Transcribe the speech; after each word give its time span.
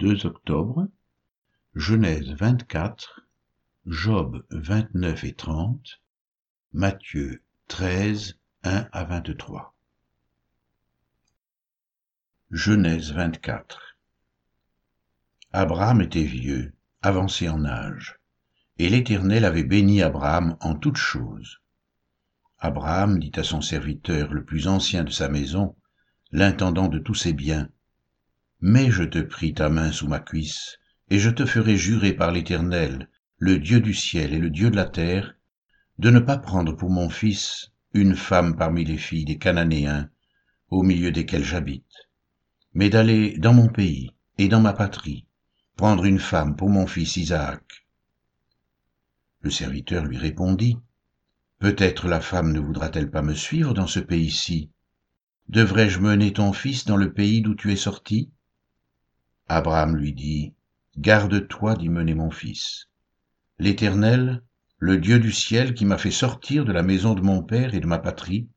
2 0.00 0.24
octobre, 0.24 0.88
Genèse 1.74 2.30
24, 2.30 3.20
Job 3.84 4.46
29 4.48 5.24
et 5.24 5.34
30, 5.34 6.00
Matthieu 6.72 7.42
13, 7.68 8.38
1 8.62 8.88
à 8.92 9.04
23. 9.04 9.76
Genèse 12.50 13.12
24 13.12 13.98
Abraham 15.52 16.00
était 16.00 16.24
vieux, 16.24 16.72
avancé 17.02 17.50
en 17.50 17.66
âge, 17.66 18.18
et 18.78 18.88
l'Éternel 18.88 19.44
avait 19.44 19.64
béni 19.64 20.00
Abraham 20.00 20.56
en 20.60 20.76
toutes 20.76 20.96
choses. 20.96 21.60
Abraham 22.58 23.18
dit 23.18 23.32
à 23.36 23.42
son 23.42 23.60
serviteur 23.60 24.32
le 24.32 24.46
plus 24.46 24.66
ancien 24.66 25.04
de 25.04 25.10
sa 25.10 25.28
maison, 25.28 25.76
l'intendant 26.32 26.88
de 26.88 26.98
tous 26.98 27.14
ses 27.14 27.34
biens, 27.34 27.68
Mets, 28.62 28.90
je 28.90 29.04
te 29.04 29.18
prie, 29.18 29.54
ta 29.54 29.68
main 29.68 29.90
sous 29.90 30.06
ma 30.06 30.20
cuisse, 30.20 30.76
et 31.08 31.18
je 31.18 31.30
te 31.30 31.46
ferai 31.46 31.76
jurer 31.76 32.12
par 32.12 32.30
l'Éternel, 32.30 33.08
le 33.38 33.58
Dieu 33.58 33.80
du 33.80 33.94
ciel 33.94 34.34
et 34.34 34.38
le 34.38 34.50
Dieu 34.50 34.70
de 34.70 34.76
la 34.76 34.84
terre, 34.84 35.34
de 35.98 36.10
ne 36.10 36.20
pas 36.20 36.36
prendre 36.36 36.74
pour 36.76 36.90
mon 36.90 37.08
fils 37.08 37.72
une 37.94 38.14
femme 38.14 38.56
parmi 38.56 38.84
les 38.84 38.98
filles 38.98 39.24
des 39.24 39.38
Cananéens, 39.38 40.10
au 40.68 40.82
milieu 40.82 41.10
desquels 41.10 41.44
j'habite 41.44 42.10
mais 42.74 42.88
d'aller 42.88 43.36
dans 43.38 43.52
mon 43.52 43.68
pays 43.68 44.12
et 44.38 44.48
dans 44.48 44.60
ma 44.60 44.72
patrie, 44.72 45.26
prendre 45.76 46.04
une 46.04 46.20
femme 46.20 46.56
pour 46.56 46.68
mon 46.68 46.86
fils 46.86 47.16
Isaac. 47.16 47.86
Le 49.40 49.50
serviteur 49.50 50.04
lui 50.04 50.16
répondit, 50.16 50.78
Peut-être 51.58 52.08
la 52.08 52.20
femme 52.20 52.52
ne 52.52 52.60
voudra-t-elle 52.60 53.10
pas 53.10 53.22
me 53.22 53.34
suivre 53.34 53.74
dans 53.74 53.86
ce 53.86 54.00
pays-ci? 54.00 54.70
Devrais-je 55.48 55.98
mener 55.98 56.32
ton 56.32 56.52
fils 56.52 56.84
dans 56.84 56.96
le 56.96 57.12
pays 57.12 57.42
d'où 57.42 57.54
tu 57.54 57.72
es 57.72 57.76
sorti? 57.76 58.30
Abraham 59.52 59.96
lui 59.96 60.12
dit, 60.12 60.54
Garde-toi 60.96 61.74
d'y 61.74 61.88
mener 61.88 62.14
mon 62.14 62.30
fils. 62.30 62.88
L'Éternel, 63.58 64.44
le 64.78 64.96
Dieu 64.96 65.18
du 65.18 65.32
ciel 65.32 65.74
qui 65.74 65.84
m'a 65.84 65.98
fait 65.98 66.12
sortir 66.12 66.64
de 66.64 66.70
la 66.70 66.84
maison 66.84 67.14
de 67.14 67.20
mon 67.20 67.42
père 67.42 67.74
et 67.74 67.80
de 67.80 67.86
ma 67.88 67.98
patrie, 67.98 68.48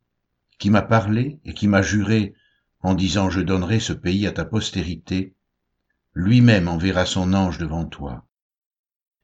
qui 0.60 0.70
m'a 0.70 0.84
parlé 0.84 1.40
et 1.46 1.56
qui 1.56 1.68
m'a 1.68 1.82
juré 1.82 2.36
en 2.82 2.94
disant 2.94 3.32
je 3.32 3.42
donnerai 3.42 3.80
ce 3.80 3.94
pays 3.94 4.28
à 4.28 4.32
ta 4.32 4.46
postérité, 4.46 5.34
lui-même 6.14 6.68
enverra 6.68 7.08
son 7.08 7.34
ange 7.34 7.58
devant 7.58 7.86
toi. 7.86 8.28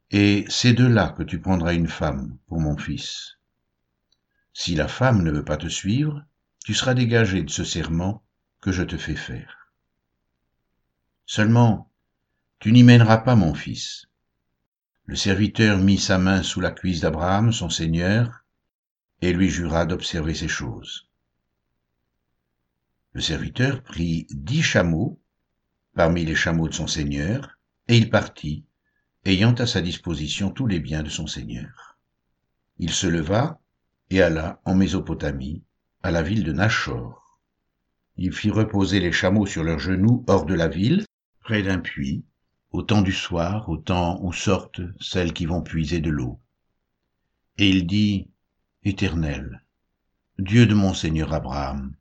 Et 0.10 0.46
c'est 0.50 0.74
de 0.74 0.88
là 0.88 1.10
que 1.10 1.22
tu 1.22 1.40
prendras 1.40 1.76
une 1.76 1.88
femme 1.88 2.36
pour 2.48 2.60
mon 2.60 2.78
fils. 2.78 3.38
Si 4.54 4.74
la 4.74 4.88
femme 4.88 5.22
ne 5.22 5.30
veut 5.30 5.46
pas 5.46 5.58
te 5.58 5.68
suivre, 5.68 6.26
tu 6.66 6.74
seras 6.74 6.96
dégagé 6.96 7.44
de 7.44 7.52
ce 7.52 7.64
serment 7.64 8.24
que 8.60 8.72
je 8.72 8.82
te 8.82 8.98
fais 8.98 9.16
faire. 9.16 9.59
Seulement, 11.32 11.92
tu 12.58 12.72
n'y 12.72 12.82
mèneras 12.82 13.20
pas 13.20 13.36
mon 13.36 13.54
fils. 13.54 14.08
Le 15.06 15.16
serviteur 15.16 15.78
mit 15.78 16.00
sa 16.00 16.18
main 16.18 16.42
sous 16.42 16.60
la 16.60 16.72
cuisse 16.72 17.02
d'Abraham, 17.02 17.54
son 17.54 17.70
seigneur, 17.70 18.46
et 19.22 19.32
lui 19.32 19.48
jura 19.48 19.86
d'observer 19.86 20.34
ces 20.34 20.48
choses. 20.48 21.08
Le 23.12 23.22
serviteur 23.22 23.84
prit 23.84 24.26
dix 24.32 24.64
chameaux 24.64 25.22
parmi 25.94 26.26
les 26.26 26.34
chameaux 26.34 26.68
de 26.68 26.74
son 26.74 26.88
seigneur, 26.88 27.60
et 27.88 27.96
il 27.96 28.10
partit, 28.10 28.66
ayant 29.24 29.54
à 29.54 29.68
sa 29.68 29.82
disposition 29.82 30.50
tous 30.50 30.66
les 30.66 30.80
biens 30.80 31.04
de 31.04 31.10
son 31.10 31.28
seigneur. 31.28 32.00
Il 32.80 32.92
se 32.92 33.06
leva 33.06 33.62
et 34.10 34.24
alla 34.24 34.60
en 34.66 34.74
Mésopotamie, 34.74 35.62
à 36.02 36.10
la 36.10 36.24
ville 36.24 36.44
de 36.44 36.54
Nachor. 36.54 37.40
Il 38.18 38.34
fit 38.34 38.50
reposer 38.50 39.00
les 39.00 39.12
chameaux 39.12 39.46
sur 39.46 39.64
leurs 39.64 39.78
genoux 39.78 40.26
hors 40.28 40.48
de 40.48 40.56
la 40.56 40.68
ville, 40.68 41.06
près 41.50 41.64
d'un 41.64 41.80
puits, 41.80 42.24
au 42.70 42.84
temps 42.84 43.02
du 43.02 43.12
soir, 43.12 43.70
au 43.70 43.78
temps 43.78 44.20
où 44.22 44.32
sortent 44.32 44.82
celles 45.02 45.34
qui 45.34 45.48
vont 45.48 45.64
puiser 45.64 46.00
de 46.00 46.12
l'eau. 46.12 46.40
Et 47.58 47.68
il 47.68 47.88
dit, 47.88 48.30
Éternel, 48.84 49.66
Dieu 50.38 50.68
de 50.68 50.76
mon 50.76 50.94
Seigneur 50.94 51.34
Abraham, 51.34 51.96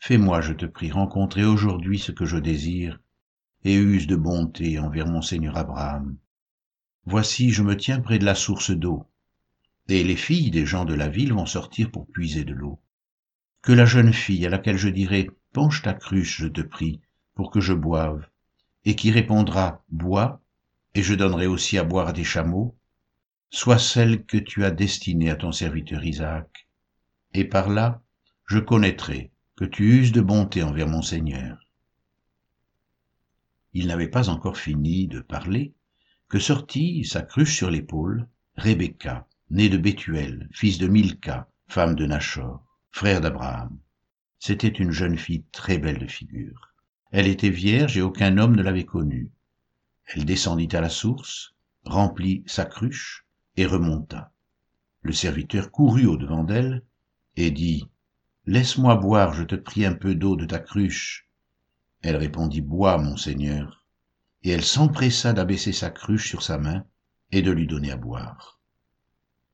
Fais-moi, 0.00 0.40
je 0.40 0.52
te 0.52 0.66
prie, 0.66 0.90
rencontrer 0.90 1.44
aujourd'hui 1.44 2.00
ce 2.00 2.10
que 2.10 2.24
je 2.24 2.38
désire, 2.38 2.98
et 3.62 3.76
use 3.76 4.08
de 4.08 4.16
bonté 4.16 4.80
envers 4.80 5.06
mon 5.06 5.22
Seigneur 5.22 5.56
Abraham. 5.56 6.16
Voici, 7.04 7.50
je 7.50 7.62
me 7.62 7.76
tiens 7.76 8.00
près 8.00 8.18
de 8.18 8.24
la 8.24 8.34
source 8.34 8.72
d'eau, 8.72 9.06
et 9.86 10.02
les 10.02 10.16
filles 10.16 10.50
des 10.50 10.66
gens 10.66 10.84
de 10.84 10.94
la 10.94 11.08
ville 11.08 11.34
vont 11.34 11.46
sortir 11.46 11.92
pour 11.92 12.08
puiser 12.08 12.42
de 12.42 12.52
l'eau. 12.52 12.80
Que 13.62 13.70
la 13.70 13.86
jeune 13.86 14.12
fille 14.12 14.44
à 14.44 14.50
laquelle 14.50 14.76
je 14.76 14.88
dirai, 14.88 15.30
penche 15.52 15.82
ta 15.82 15.94
cruche, 15.94 16.40
je 16.40 16.48
te 16.48 16.62
prie, 16.62 17.00
pour 17.36 17.52
que 17.52 17.60
je 17.60 17.74
boive, 17.74 18.26
et 18.88 18.96
qui 18.96 19.10
répondra, 19.10 19.84
bois, 19.90 20.40
et 20.94 21.02
je 21.02 21.12
donnerai 21.12 21.46
aussi 21.46 21.76
à 21.76 21.84
boire 21.84 22.08
à 22.08 22.14
tes 22.14 22.24
chameaux, 22.24 22.74
soit 23.50 23.78
celle 23.78 24.24
que 24.24 24.38
tu 24.38 24.64
as 24.64 24.70
destinée 24.70 25.28
à 25.28 25.36
ton 25.36 25.52
serviteur 25.52 26.02
Isaac. 26.02 26.66
Et 27.34 27.44
par 27.44 27.68
là, 27.68 28.00
je 28.46 28.58
connaîtrai 28.58 29.30
que 29.56 29.66
tu 29.66 29.98
uses 29.98 30.12
de 30.12 30.22
bonté 30.22 30.62
envers 30.62 30.88
mon 30.88 31.02
Seigneur. 31.02 31.58
Il 33.74 33.88
n'avait 33.88 34.08
pas 34.08 34.30
encore 34.30 34.56
fini 34.56 35.06
de 35.06 35.20
parler, 35.20 35.74
que 36.30 36.38
sortit, 36.38 37.04
sa 37.04 37.20
cruche 37.20 37.54
sur 37.54 37.70
l'épaule, 37.70 38.26
Rebecca, 38.56 39.26
née 39.50 39.68
de 39.68 39.76
Bethuel, 39.76 40.48
fils 40.50 40.78
de 40.78 40.86
Milka, 40.86 41.46
femme 41.66 41.94
de 41.94 42.06
Nachor, 42.06 42.64
frère 42.90 43.20
d'Abraham. 43.20 43.78
C'était 44.38 44.68
une 44.68 44.92
jeune 44.92 45.18
fille 45.18 45.44
très 45.52 45.76
belle 45.76 45.98
de 45.98 46.06
figure. 46.06 46.67
Elle 47.10 47.26
était 47.26 47.50
vierge 47.50 47.96
et 47.96 48.02
aucun 48.02 48.36
homme 48.36 48.54
ne 48.54 48.62
l'avait 48.62 48.84
connue. 48.84 49.30
Elle 50.06 50.24
descendit 50.24 50.74
à 50.76 50.80
la 50.80 50.90
source, 50.90 51.54
remplit 51.84 52.42
sa 52.46 52.66
cruche 52.66 53.26
et 53.56 53.66
remonta. 53.66 54.32
Le 55.02 55.12
serviteur 55.12 55.70
courut 55.70 56.06
au-devant 56.06 56.44
d'elle 56.44 56.82
et 57.36 57.50
dit 57.50 57.88
Laisse-moi 58.44 58.96
boire, 58.96 59.32
je 59.32 59.42
te 59.42 59.54
prie, 59.54 59.84
un 59.84 59.94
peu 59.94 60.14
d'eau 60.14 60.36
de 60.36 60.44
ta 60.44 60.58
cruche. 60.58 61.28
Elle 62.02 62.16
répondit, 62.16 62.60
Bois, 62.60 62.98
mon 62.98 63.16
Seigneur. 63.16 63.84
Et 64.42 64.50
elle 64.50 64.64
s'empressa 64.64 65.32
d'abaisser 65.32 65.72
sa 65.72 65.90
cruche 65.90 66.28
sur 66.28 66.42
sa 66.42 66.58
main 66.58 66.84
et 67.32 67.42
de 67.42 67.50
lui 67.50 67.66
donner 67.66 67.90
à 67.90 67.96
boire. 67.96 68.60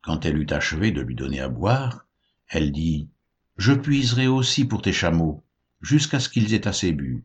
Quand 0.03 0.27
elle 0.27 0.39
eut 0.39 0.47
achevé 0.51 0.93
de 0.93 1.01
lui 1.01 1.15
donner 1.15 1.41
à 1.41 1.49
boire, 1.49 2.07
elle 2.49 2.73
dit, 2.73 3.09
Je 3.57 3.73
puiserai 3.73 4.27
aussi 4.27 4.65
pour 4.65 4.83
tes 4.83 4.93
chameaux, 4.93 5.45
jusqu'à 5.81 6.21
ce 6.21 6.29
qu'ils 6.29 6.55
aient 6.55 6.69
assez 6.69 6.93
bu. 6.93 7.25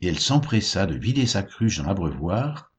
Et 0.00 0.08
elle 0.08 0.18
s'empressa 0.18 0.86
de 0.86 0.94
vider 0.94 1.26
sa 1.26 1.42
cruche 1.42 1.78
dans 1.78 1.86
l'abreuvoir, 1.86 2.72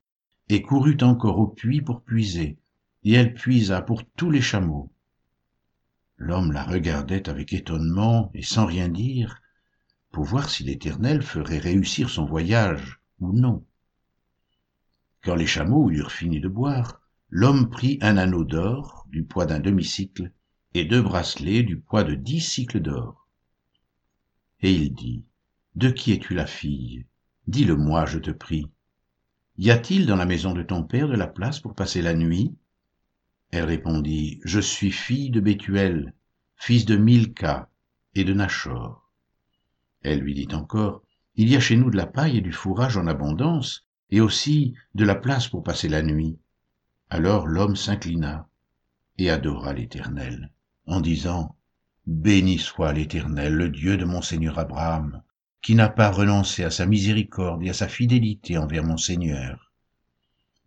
et 0.50 0.62
courut 0.62 0.98
encore 1.02 1.40
au 1.40 1.48
puits 1.48 1.82
pour 1.82 2.04
puiser, 2.04 2.58
et 3.04 3.14
elle 3.14 3.34
puisa 3.34 3.82
pour 3.82 4.04
tous 4.16 4.32
les 4.32 4.42
chameaux. 4.42 4.92
L'homme 6.18 6.52
la 6.52 6.64
regardait 6.64 7.30
avec 7.30 7.54
étonnement 7.54 8.32
et 8.34 8.42
sans 8.42 8.66
rien 8.66 8.90
dire, 8.90 9.42
pour 10.12 10.24
voir 10.24 10.50
si 10.50 10.64
l'Éternel 10.64 11.22
ferait 11.22 11.60
réussir 11.60 12.10
son 12.10 12.26
voyage 12.26 13.00
ou 13.20 13.34
non. 13.34 13.66
Quand 15.24 15.36
les 15.36 15.46
chameaux 15.46 15.92
eurent 15.92 16.12
fini 16.12 16.40
de 16.40 16.48
boire, 16.48 17.02
l'homme 17.30 17.70
prit 17.70 18.00
un 18.02 18.18
anneau 18.18 18.44
d'or 18.44 19.06
du 19.10 19.24
poids 19.24 19.46
d'un 19.46 19.60
demi-cycle 19.60 20.32
et 20.74 20.86
deux 20.86 21.02
bracelets 21.02 21.64
du 21.64 21.80
poids 21.80 22.04
de 22.04 22.16
dix 22.16 22.42
cycles 22.42 22.80
d'or. 22.80 23.28
Et 24.62 24.72
il 24.72 24.94
dit, 24.94 25.24
De 25.78 25.92
qui 25.92 26.12
es-tu 26.12 26.34
la 26.34 26.48
fille? 26.48 27.06
Dis-le-moi, 27.46 28.08
je 28.08 28.18
te 28.18 28.32
prie. 28.32 28.72
Y 29.60 29.70
a-t-il 29.70 30.08
dans 30.08 30.16
la 30.16 30.26
maison 30.26 30.56
de 30.56 30.64
ton 30.64 30.82
père 30.82 31.08
de 31.08 31.16
la 31.16 31.28
place 31.28 31.60
pour 31.60 31.76
passer 31.76 32.02
la 32.02 32.16
nuit? 32.16 32.56
Elle 33.52 33.66
répondit, 33.66 34.42
Je 34.44 34.60
suis 34.60 34.92
fille 34.92 35.30
de 35.30 35.40
Bethuel, 35.40 36.16
fils 36.56 36.86
de 36.86 36.98
Milka 36.98 37.70
et 38.16 38.24
de 38.24 38.34
Nachor. 38.34 39.08
Elle 40.02 40.22
lui 40.22 40.34
dit 40.34 40.48
encore, 40.56 41.04
Il 41.36 41.48
y 41.48 41.56
a 41.56 41.60
chez 41.60 41.76
nous 41.76 41.92
de 41.92 41.98
la 41.98 42.08
paille 42.08 42.38
et 42.38 42.42
du 42.42 42.54
fourrage 42.54 42.98
en 42.98 43.06
abondance, 43.06 43.86
et 44.10 44.20
aussi 44.20 44.74
de 44.96 45.06
la 45.06 45.14
place 45.14 45.48
pour 45.48 45.62
passer 45.62 45.90
la 45.90 46.02
nuit. 46.02 46.40
Alors 47.12 47.46
l'homme 47.46 47.76
s'inclina 47.76 48.50
et 49.20 49.30
adora 49.30 49.74
l'Éternel, 49.74 50.52
en 50.88 51.02
disant, 51.02 51.56
Béni 52.08 52.58
soit 52.58 52.94
l'Éternel, 52.94 53.54
le 53.54 53.70
Dieu 53.70 53.98
de 53.98 54.06
mon 54.06 54.24
Seigneur 54.24 54.58
Abraham, 54.58 55.22
qui 55.62 55.76
n'a 55.76 55.90
pas 55.90 56.12
renoncé 56.12 56.64
à 56.64 56.72
sa 56.72 56.86
miséricorde 56.86 57.64
et 57.64 57.70
à 57.70 57.74
sa 57.74 57.88
fidélité 57.88 58.58
envers 58.58 58.84
mon 58.84 58.98
Seigneur. 58.98 59.72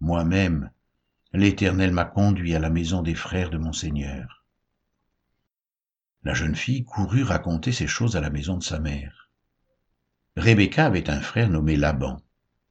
Moi-même, 0.01 0.71
L'Éternel 1.33 1.93
m'a 1.93 2.07
conduit 2.07 2.57
à 2.57 2.59
la 2.59 2.71
maison 2.71 3.03
des 3.03 3.15
frères 3.15 3.51
de 3.51 3.59
mon 3.59 3.73
Seigneur. 3.73 4.45
La 6.25 6.35
jeune 6.35 6.57
fille 6.57 6.85
courut 6.85 7.23
raconter 7.23 7.71
ces 7.71 7.87
choses 7.87 8.17
à 8.17 8.21
la 8.21 8.31
maison 8.31 8.57
de 8.57 8.65
sa 8.65 8.81
mère. 8.81 9.31
Rebecca 10.37 10.87
avait 10.87 11.09
un 11.09 11.21
frère 11.21 11.49
nommé 11.49 11.77
Laban, 11.77 12.21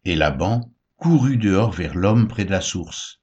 et 0.03 0.15
Laban 0.15 0.73
courut 0.97 1.37
dehors 1.37 1.71
vers 1.71 1.95
l'homme 1.95 2.27
près 2.27 2.43
de 2.43 2.51
la 2.51 2.59
source. 2.59 3.21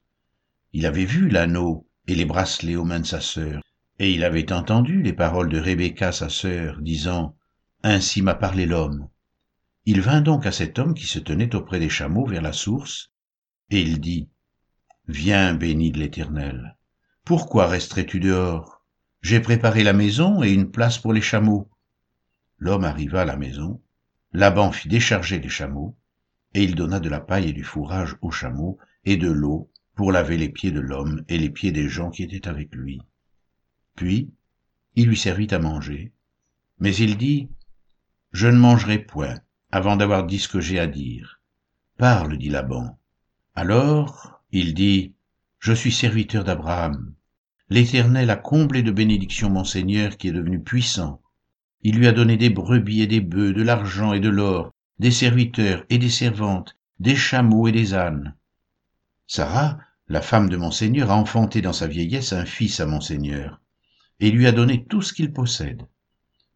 Il 0.73 0.87
avait 0.87 1.05
vu 1.05 1.29
l'anneau 1.29 1.87
et 2.07 2.15
les 2.15 2.25
bracelets 2.25 2.77
aux 2.77 2.85
mains 2.85 3.01
de 3.01 3.07
sa 3.07 3.21
sœur, 3.21 3.61
et 3.99 4.11
il 4.11 4.25
avait 4.25 4.53
entendu 4.53 5.03
les 5.03 5.13
paroles 5.13 5.51
de 5.51 5.61
Rebecca 5.61 6.13
sa 6.13 6.31
sœur, 6.31 6.81
disant, 6.81 7.37
Ainsi 7.83 8.21
m'a 8.21 8.35
parlé 8.35 8.67
l'homme. 8.67 9.09
Il 9.85 10.01
vint 10.01 10.21
donc 10.21 10.45
à 10.47 10.53
cet 10.53 10.79
homme 10.79 10.95
qui 10.95 11.07
se 11.07 11.21
tenait 11.21 11.55
auprès 11.55 11.79
des 11.79 11.89
chameaux 11.89 12.27
vers 12.27 12.43
la 12.43 12.53
source, 12.53 13.13
et 13.71 13.81
il 13.81 14.01
dit, 14.01 14.29
Viens, 15.07 15.55
béni 15.55 15.93
de 15.93 15.99
l'Éternel. 15.99 16.77
Pourquoi 17.25 17.69
resterais-tu 17.69 18.19
dehors? 18.19 18.83
J'ai 19.23 19.41
préparé 19.41 19.85
la 19.85 19.93
maison 19.93 20.43
et 20.43 20.51
une 20.51 20.71
place 20.71 20.99
pour 20.99 21.13
les 21.13 21.21
chameaux. 21.21 21.71
L'homme 22.59 22.85
arriva 22.85 23.23
à 23.23 23.25
la 23.25 23.37
maison, 23.37 23.81
Laban 24.33 24.73
fit 24.73 24.89
décharger 24.89 25.39
les 25.39 25.49
chameaux, 25.49 25.97
et 26.55 26.65
il 26.65 26.75
donna 26.75 26.99
de 26.99 27.09
la 27.09 27.21
paille 27.21 27.51
et 27.51 27.53
du 27.53 27.63
fourrage 27.63 28.17
aux 28.21 28.31
chameaux, 28.31 28.79
et 29.05 29.17
de 29.17 29.31
l'eau 29.31 29.71
pour 29.95 30.13
laver 30.13 30.37
les 30.37 30.49
pieds 30.49 30.73
de 30.73 30.81
l'homme 30.81 31.25
et 31.29 31.39
les 31.39 31.51
pieds 31.51 31.73
des 31.73 31.89
gens 31.89 32.11
qui 32.11 32.25
étaient 32.25 32.49
avec 32.49 32.75
lui. 32.75 33.01
Puis, 33.95 34.31
il 34.95 35.07
lui 35.07 35.17
servit 35.17 35.49
à 35.53 35.59
manger, 35.59 36.13
mais 36.79 36.95
il 36.97 37.17
dit, 37.17 37.49
Je 38.39 38.49
ne 38.49 38.59
mangerai 38.59 38.99
point, 38.99 39.41
avant 39.73 39.97
d'avoir 39.97 40.27
dit 40.27 40.39
ce 40.39 40.49
que 40.49 40.61
j'ai 40.61 40.79
à 40.79 40.87
dire. 40.87 41.41
Parle, 41.97 42.37
dit 42.37 42.51
Laban. 42.51 42.99
Alors, 43.55 44.43
il 44.53 44.75
dit, 44.75 45.15
Je 45.59 45.73
suis 45.73 45.91
serviteur 45.91 46.45
d'Abraham. 46.45 47.15
L'Éternel 47.71 48.29
a 48.29 48.37
comblé 48.37 48.83
de 48.83 48.91
bénédictions 48.91 49.49
mon 49.49 49.65
Seigneur 49.65 50.19
qui 50.19 50.29
est 50.29 50.33
devenu 50.33 50.61
puissant. 50.61 51.23
Il 51.81 51.97
lui 51.97 52.07
a 52.07 52.13
donné 52.13 52.37
des 52.37 52.51
brebis 52.51 53.01
et 53.01 53.07
des 53.07 53.23
bœufs, 53.23 53.55
de 53.55 53.63
l'argent 53.63 54.13
et 54.13 54.21
de 54.21 54.29
l'or, 54.29 54.71
des 54.99 55.13
serviteurs 55.13 55.87
et 55.89 55.97
des 55.97 56.11
servantes, 56.11 56.77
des 57.01 57.17
chameaux 57.17 57.69
et 57.69 57.73
des 57.73 57.95
ânes. 57.95 58.35
Sarah, 59.27 59.79
la 60.09 60.21
femme 60.21 60.51
de 60.51 60.59
mon 60.59 60.71
Seigneur, 60.71 61.11
a 61.11 61.17
enfanté 61.17 61.63
dans 61.63 61.73
sa 61.73 61.87
vieillesse 61.87 62.35
un 62.35 62.45
fils 62.45 62.81
à 62.81 62.87
mon 62.87 63.01
Seigneur, 63.01 63.63
et 64.21 64.31
lui 64.31 64.47
a 64.47 64.53
donné 64.53 64.85
tout 64.85 65.01
ce 65.01 65.15
qu'il 65.15 65.33
possède. 65.33 65.87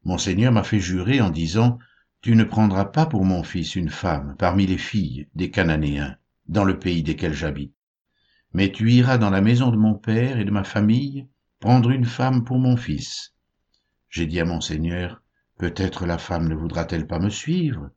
Mon 0.05 0.17
Seigneur 0.17 0.53
m'a 0.53 0.63
fait 0.63 0.81
jurer 0.81 1.21
en 1.21 1.31
disant, 1.31 1.79
Tu 2.23 2.35
ne 2.35 2.45
prendras 2.45 2.87
pas 2.87 3.07
pour 3.07 3.25
mon 3.25 3.43
fils 3.43 3.77
une 3.77 3.91
femme 3.91 4.35
parmi 4.39 4.67
les 4.67 4.79
filles 4.79 5.29
des 5.35 5.51
Cananéens, 5.51 6.17
dans 6.49 6.65
le 6.65 6.79
pays 6.79 7.03
desquels 7.03 7.35
j'habite. 7.35 7.75
Mais 8.53 8.73
tu 8.73 8.91
iras 8.91 9.19
dans 9.19 9.31
la 9.31 9.41
maison 9.41 9.71
de 9.71 9.77
mon 9.77 9.95
père 9.95 10.39
et 10.39 10.45
de 10.45 10.51
ma 10.51 10.65
famille 10.65 11.29
prendre 11.61 11.91
une 11.91 12.07
femme 12.07 12.45
pour 12.45 12.59
mon 12.59 12.77
fils. 12.77 13.35
J'ai 14.09 14.27
dit 14.27 14.41
à 14.41 14.45
mon 14.45 14.61
Seigneur, 14.61 15.23
Peut-être 15.59 16.07
la 16.07 16.17
femme 16.17 16.49
ne 16.49 16.55
voudra-t-elle 16.55 17.07
pas 17.07 17.19
me 17.19 17.29
suivre? 17.29 17.91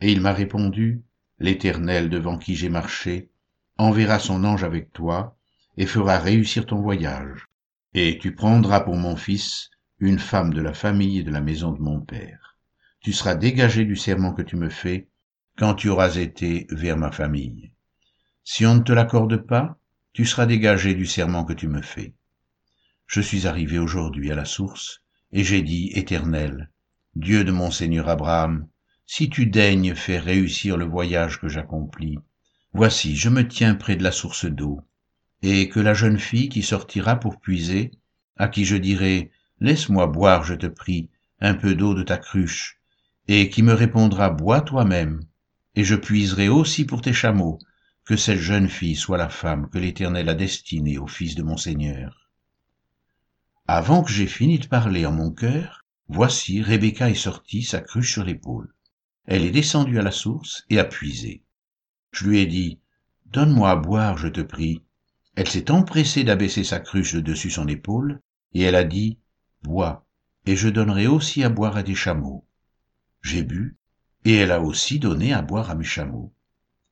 Et 0.00 0.10
il 0.10 0.20
m'a 0.20 0.32
répondu, 0.32 1.04
L'Éternel 1.38 2.10
devant 2.10 2.38
qui 2.38 2.56
j'ai 2.56 2.68
marché 2.68 3.30
enverra 3.78 4.18
son 4.18 4.42
ange 4.44 4.64
avec 4.64 4.92
toi 4.92 5.36
et 5.76 5.86
fera 5.86 6.18
réussir 6.18 6.66
ton 6.66 6.80
voyage. 6.80 7.46
Et 7.94 8.18
tu 8.18 8.34
prendras 8.34 8.80
pour 8.80 8.96
mon 8.96 9.14
fils 9.14 9.70
une 9.98 10.18
femme 10.18 10.52
de 10.52 10.60
la 10.60 10.74
famille 10.74 11.18
et 11.18 11.22
de 11.22 11.30
la 11.30 11.40
maison 11.40 11.72
de 11.72 11.80
mon 11.80 12.00
père. 12.00 12.58
Tu 13.00 13.12
seras 13.12 13.34
dégagé 13.34 13.84
du 13.84 13.96
serment 13.96 14.34
que 14.34 14.42
tu 14.42 14.56
me 14.56 14.68
fais 14.68 15.08
quand 15.56 15.74
tu 15.74 15.88
auras 15.88 16.16
été 16.16 16.66
vers 16.70 16.96
ma 16.96 17.10
famille. 17.10 17.72
Si 18.44 18.66
on 18.66 18.74
ne 18.74 18.82
te 18.82 18.92
l'accorde 18.92 19.36
pas, 19.38 19.78
tu 20.12 20.24
seras 20.24 20.46
dégagé 20.46 20.94
du 20.94 21.06
serment 21.06 21.44
que 21.44 21.52
tu 21.52 21.68
me 21.68 21.82
fais. 21.82 22.14
Je 23.06 23.20
suis 23.20 23.46
arrivé 23.46 23.78
aujourd'hui 23.78 24.30
à 24.30 24.34
la 24.34 24.44
source, 24.44 25.02
et 25.32 25.44
j'ai 25.44 25.62
dit, 25.62 25.92
Éternel, 25.94 26.70
Dieu 27.14 27.44
de 27.44 27.52
mon 27.52 27.70
Seigneur 27.70 28.08
Abraham, 28.08 28.68
si 29.06 29.30
tu 29.30 29.46
daignes 29.46 29.94
faire 29.94 30.24
réussir 30.24 30.76
le 30.76 30.84
voyage 30.84 31.40
que 31.40 31.48
j'accomplis, 31.48 32.18
voici, 32.72 33.16
je 33.16 33.28
me 33.28 33.46
tiens 33.46 33.74
près 33.74 33.96
de 33.96 34.02
la 34.02 34.12
source 34.12 34.46
d'eau, 34.46 34.82
et 35.42 35.68
que 35.68 35.80
la 35.80 35.94
jeune 35.94 36.18
fille 36.18 36.48
qui 36.48 36.62
sortira 36.62 37.16
pour 37.16 37.40
puiser, 37.40 37.92
à 38.36 38.48
qui 38.48 38.64
je 38.64 38.76
dirai, 38.76 39.30
Laisse-moi 39.60 40.06
boire, 40.06 40.44
je 40.44 40.54
te 40.54 40.66
prie, 40.66 41.08
un 41.40 41.54
peu 41.54 41.74
d'eau 41.74 41.94
de 41.94 42.02
ta 42.02 42.18
cruche, 42.18 42.78
et 43.28 43.48
qui 43.48 43.62
me 43.62 43.72
répondra, 43.72 44.30
Bois 44.30 44.60
toi-même, 44.60 45.20
et 45.74 45.84
je 45.84 45.94
puiserai 45.94 46.48
aussi 46.48 46.84
pour 46.84 47.00
tes 47.00 47.12
chameaux, 47.12 47.58
que 48.04 48.16
cette 48.16 48.38
jeune 48.38 48.68
fille 48.68 48.96
soit 48.96 49.18
la 49.18 49.28
femme 49.28 49.68
que 49.68 49.78
l'Éternel 49.78 50.28
a 50.28 50.34
destinée 50.34 50.98
au 50.98 51.06
fils 51.06 51.34
de 51.34 51.42
mon 51.42 51.56
Seigneur. 51.56 52.30
Avant 53.66 54.04
que 54.04 54.12
j'aie 54.12 54.26
fini 54.26 54.58
de 54.58 54.66
parler 54.68 55.06
en 55.06 55.12
mon 55.12 55.32
cœur, 55.32 55.84
voici 56.08 56.62
Rebecca 56.62 57.10
est 57.10 57.14
sortie, 57.14 57.62
sa 57.62 57.80
cruche 57.80 58.12
sur 58.12 58.24
l'épaule. 58.24 58.72
Elle 59.26 59.44
est 59.44 59.50
descendue 59.50 59.98
à 59.98 60.02
la 60.02 60.12
source 60.12 60.64
et 60.70 60.78
a 60.78 60.84
puisé. 60.84 61.42
Je 62.12 62.28
lui 62.28 62.38
ai 62.38 62.46
dit, 62.46 62.78
Donne-moi 63.26 63.70
à 63.70 63.76
boire, 63.76 64.16
je 64.18 64.28
te 64.28 64.40
prie. 64.40 64.82
Elle 65.34 65.48
s'est 65.48 65.70
empressée 65.70 66.22
d'abaisser 66.22 66.62
sa 66.62 66.78
cruche 66.78 67.14
de 67.14 67.20
dessus 67.20 67.50
son 67.50 67.66
épaule, 67.66 68.20
et 68.54 68.62
elle 68.62 68.76
a 68.76 68.84
dit, 68.84 69.18
Bois, 69.66 70.06
et 70.46 70.54
je 70.54 70.68
donnerai 70.68 71.08
aussi 71.08 71.42
à 71.42 71.48
boire 71.48 71.76
à 71.76 71.82
tes 71.82 71.96
chameaux. 71.96 72.46
J'ai 73.20 73.42
bu, 73.42 73.76
et 74.24 74.34
elle 74.36 74.52
a 74.52 74.60
aussi 74.60 75.00
donné 75.00 75.32
à 75.32 75.42
boire 75.42 75.70
à 75.70 75.74
mes 75.74 75.84
chameaux. 75.84 76.32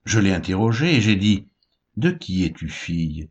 Je 0.04 0.18
l'ai 0.18 0.34
interrogée 0.34 0.96
et 0.96 1.00
j'ai 1.00 1.14
dit, 1.14 1.46
De 1.96 2.10
qui 2.10 2.44
es-tu 2.44 2.68
fille? 2.68 3.30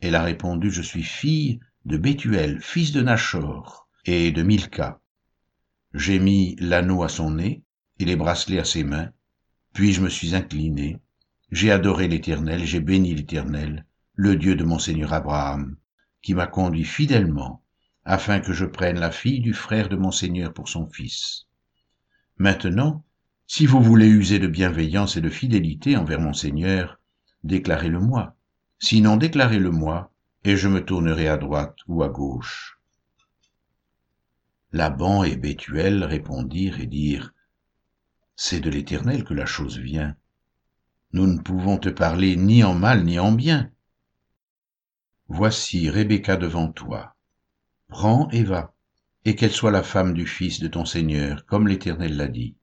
Elle 0.00 0.14
a 0.14 0.22
répondu, 0.22 0.70
Je 0.70 0.82
suis 0.82 1.02
fille 1.02 1.58
de 1.84 1.96
Bethuel, 1.96 2.60
fils 2.60 2.92
de 2.92 3.02
Nachor, 3.02 3.88
et 4.04 4.30
de 4.30 4.42
Milka. 4.42 5.00
J'ai 5.92 6.20
mis 6.20 6.54
l'anneau 6.60 7.02
à 7.02 7.08
son 7.08 7.32
nez 7.32 7.64
et 7.98 8.04
les 8.04 8.16
bracelets 8.16 8.60
à 8.60 8.64
ses 8.64 8.84
mains, 8.84 9.10
puis 9.72 9.92
je 9.92 10.00
me 10.00 10.08
suis 10.08 10.36
incliné, 10.36 11.00
j'ai 11.50 11.70
adoré 11.70 12.06
l'Éternel, 12.06 12.64
j'ai 12.64 12.80
béni 12.80 13.14
l'Éternel, 13.14 13.84
le 14.14 14.36
Dieu 14.36 14.54
de 14.54 14.64
mon 14.64 14.78
Seigneur 14.78 15.12
Abraham, 15.12 15.76
qui 16.22 16.34
m'a 16.34 16.46
conduit 16.46 16.84
fidèlement 16.84 17.62
afin 18.06 18.38
que 18.38 18.52
je 18.52 18.64
prenne 18.64 19.00
la 19.00 19.10
fille 19.10 19.40
du 19.40 19.52
frère 19.52 19.88
de 19.88 19.96
mon 19.96 20.12
Seigneur 20.12 20.54
pour 20.54 20.68
son 20.68 20.86
fils. 20.86 21.46
Maintenant, 22.38 23.04
si 23.48 23.66
vous 23.66 23.82
voulez 23.82 24.06
user 24.06 24.38
de 24.38 24.46
bienveillance 24.46 25.16
et 25.16 25.20
de 25.20 25.28
fidélité 25.28 25.96
envers 25.96 26.20
mon 26.20 26.32
Seigneur, 26.32 27.00
déclarez-le-moi. 27.42 28.36
Sinon, 28.78 29.16
déclarez-le-moi, 29.16 30.12
et 30.44 30.56
je 30.56 30.68
me 30.68 30.84
tournerai 30.84 31.26
à 31.26 31.36
droite 31.36 31.78
ou 31.88 32.04
à 32.04 32.08
gauche. 32.08 32.78
Laban 34.72 35.24
et 35.24 35.36
Bethuel 35.36 36.04
répondirent 36.04 36.80
et 36.80 36.86
dirent, 36.86 37.34
C'est 38.36 38.60
de 38.60 38.70
l'Éternel 38.70 39.24
que 39.24 39.34
la 39.34 39.46
chose 39.46 39.78
vient. 39.78 40.16
Nous 41.12 41.26
ne 41.26 41.40
pouvons 41.40 41.78
te 41.78 41.88
parler 41.88 42.36
ni 42.36 42.62
en 42.62 42.74
mal 42.74 43.04
ni 43.04 43.18
en 43.18 43.32
bien. 43.32 43.72
Voici 45.28 45.90
Rebecca 45.90 46.36
devant 46.36 46.70
toi 46.70 47.15
prends 47.88 48.28
et 48.30 48.44
va, 48.44 48.74
et 49.24 49.34
qu'elle 49.34 49.52
soit 49.52 49.70
la 49.70 49.82
femme 49.82 50.14
du 50.14 50.26
fils 50.26 50.60
de 50.60 50.68
ton 50.68 50.84
Seigneur, 50.84 51.46
comme 51.46 51.68
l'Éternel 51.68 52.16
l'a 52.16 52.28
dit. 52.28 52.56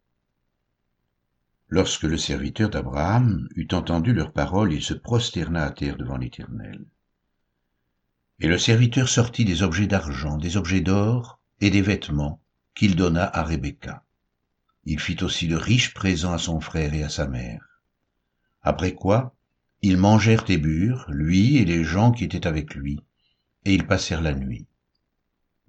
Lorsque 1.69 2.03
le 2.03 2.17
serviteur 2.17 2.69
d'Abraham 2.69 3.47
eut 3.55 3.67
entendu 3.71 4.13
leurs 4.13 4.31
paroles, 4.31 4.73
il 4.73 4.83
se 4.83 4.93
prosterna 4.93 5.65
à 5.65 5.71
terre 5.71 5.97
devant 5.97 6.17
l'Éternel. 6.17 6.85
Et 8.39 8.47
le 8.47 8.57
serviteur 8.57 9.09
sortit 9.09 9.45
des 9.45 9.63
objets 9.63 9.87
d'argent, 9.87 10.37
des 10.37 10.57
objets 10.57 10.81
d'or 10.81 11.39
et 11.61 11.69
des 11.69 11.81
vêtements 11.81 12.41
qu'il 12.75 12.95
donna 12.95 13.29
à 13.33 13.43
Rebecca. 13.43 14.03
Il 14.85 14.99
fit 14.99 15.23
aussi 15.23 15.47
de 15.47 15.55
riches 15.55 15.93
présents 15.93 16.33
à 16.33 16.37
son 16.37 16.59
frère 16.59 16.93
et 16.93 17.03
à 17.03 17.09
sa 17.09 17.27
mère. 17.27 17.81
Après 18.61 18.93
quoi, 18.93 19.35
ils 19.81 19.97
mangèrent 19.97 20.49
et 20.49 20.57
burent, 20.57 21.05
lui 21.09 21.57
et 21.57 21.65
les 21.65 21.83
gens 21.83 22.11
qui 22.11 22.23
étaient 22.23 22.47
avec 22.47 22.75
lui, 22.75 23.03
et 23.65 23.73
ils 23.73 23.87
passèrent 23.87 24.21
la 24.21 24.33
nuit. 24.33 24.67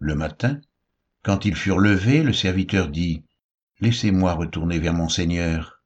Le 0.05 0.15
matin, 0.15 0.61
quand 1.23 1.47
ils 1.47 1.57
furent 1.57 1.79
levés, 1.79 2.23
le 2.23 2.35
serviteur 2.35 2.89
dit, 2.89 3.25
Laissez-moi 3.81 4.35
retourner 4.35 4.79
vers 4.79 4.93
mon 4.93 5.09
Seigneur. 5.09 5.83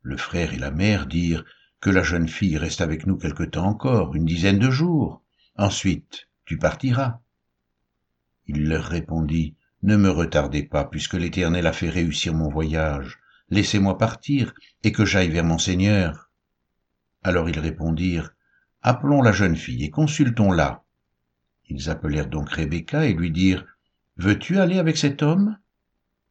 Le 0.00 0.16
frère 0.16 0.54
et 0.54 0.58
la 0.58 0.70
mère 0.70 1.06
dirent, 1.06 1.44
Que 1.78 1.90
la 1.90 2.02
jeune 2.02 2.28
fille 2.28 2.56
reste 2.56 2.80
avec 2.80 3.06
nous 3.06 3.18
quelque 3.18 3.42
temps 3.42 3.66
encore, 3.66 4.14
une 4.14 4.24
dizaine 4.24 4.58
de 4.58 4.70
jours. 4.70 5.22
Ensuite, 5.58 6.30
tu 6.46 6.56
partiras. 6.56 7.20
Il 8.46 8.70
leur 8.70 8.84
répondit, 8.84 9.54
Ne 9.82 9.98
me 9.98 10.08
retardez 10.08 10.62
pas, 10.62 10.86
puisque 10.86 11.12
l'Éternel 11.12 11.66
a 11.66 11.74
fait 11.74 11.90
réussir 11.90 12.32
mon 12.32 12.48
voyage. 12.48 13.18
Laissez-moi 13.50 13.98
partir, 13.98 14.54
et 14.82 14.92
que 14.92 15.04
j'aille 15.04 15.28
vers 15.28 15.44
mon 15.44 15.58
Seigneur. 15.58 16.30
Alors 17.22 17.50
ils 17.50 17.60
répondirent, 17.60 18.32
Appelons 18.80 19.20
la 19.20 19.32
jeune 19.32 19.56
fille 19.56 19.84
et 19.84 19.90
consultons-la. 19.90 20.81
Ils 21.74 21.88
appelèrent 21.88 22.28
donc 22.28 22.50
Rebecca 22.50 23.06
et 23.06 23.14
lui 23.14 23.30
dirent, 23.30 23.64
Veux-tu 24.18 24.58
aller 24.58 24.78
avec 24.78 24.98
cet 24.98 25.22
homme? 25.22 25.56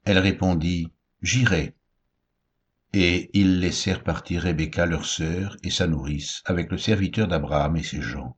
Elle 0.04 0.20
répondit, 0.20 0.92
J'irai. 1.24 1.74
Et 2.94 3.32
ils 3.34 3.60
laissèrent 3.60 4.04
partir 4.04 4.44
Rebecca 4.44 4.86
leur 4.86 5.08
sœur 5.08 5.58
et 5.64 5.72
sa 5.72 5.88
nourrice 5.88 6.44
avec 6.46 6.70
le 6.70 6.78
serviteur 6.78 7.28
d'Abraham 7.28 7.76
et 7.76 7.82
ses 7.82 8.04
gens. 8.04 8.38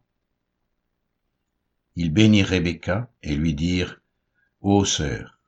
Ils 1.97 2.13
bénirent 2.13 2.47
Rebecca 2.47 3.11
et 3.21 3.35
lui 3.35 3.53
dirent, 3.53 3.99
Ô 4.61 4.85
sœur, 4.85 5.41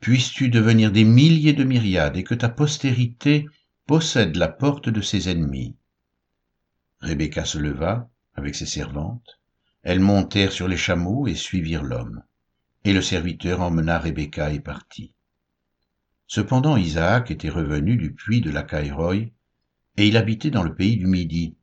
puisses-tu 0.00 0.50
devenir 0.50 0.92
des 0.92 1.04
milliers 1.04 1.54
de 1.54 1.64
myriades 1.64 2.18
et 2.18 2.24
que 2.24 2.34
ta 2.34 2.50
postérité 2.50 3.46
possède 3.86 4.36
la 4.36 4.48
porte 4.48 4.90
de 4.90 5.00
ses 5.00 5.30
ennemis? 5.30 5.76
Rebecca 7.00 7.46
se 7.46 7.56
leva 7.56 8.10
avec 8.34 8.54
ses 8.54 8.66
servantes, 8.66 9.39
elles 9.82 10.00
montèrent 10.00 10.52
sur 10.52 10.68
les 10.68 10.76
chameaux 10.76 11.26
et 11.26 11.34
suivirent 11.34 11.82
l'homme. 11.82 12.22
Et 12.84 12.92
le 12.92 13.02
serviteur 13.02 13.60
emmena 13.60 13.98
Rebecca 13.98 14.52
et 14.52 14.60
partit. 14.60 15.12
Cependant 16.26 16.76
Isaac 16.76 17.30
était 17.30 17.48
revenu 17.48 17.96
du 17.96 18.14
puits 18.14 18.40
de 18.40 18.50
Lacaïroï, 18.50 19.32
et 19.96 20.06
il 20.06 20.16
habitait 20.16 20.50
dans 20.50 20.62
le 20.62 20.74
pays 20.74 20.96
du 20.96 21.06
Midi. 21.06 21.56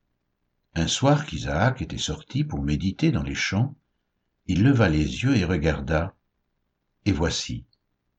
Un 0.76 0.88
soir 0.88 1.26
qu'Isaac 1.26 1.82
était 1.82 1.98
sorti 1.98 2.44
pour 2.44 2.62
méditer 2.62 3.12
dans 3.12 3.24
les 3.24 3.34
champs, 3.34 3.76
il 4.46 4.64
leva 4.64 4.90
les 4.90 5.24
yeux 5.24 5.36
et 5.36 5.44
regarda, 5.44 6.16
et 7.06 7.12
voici, 7.12 7.66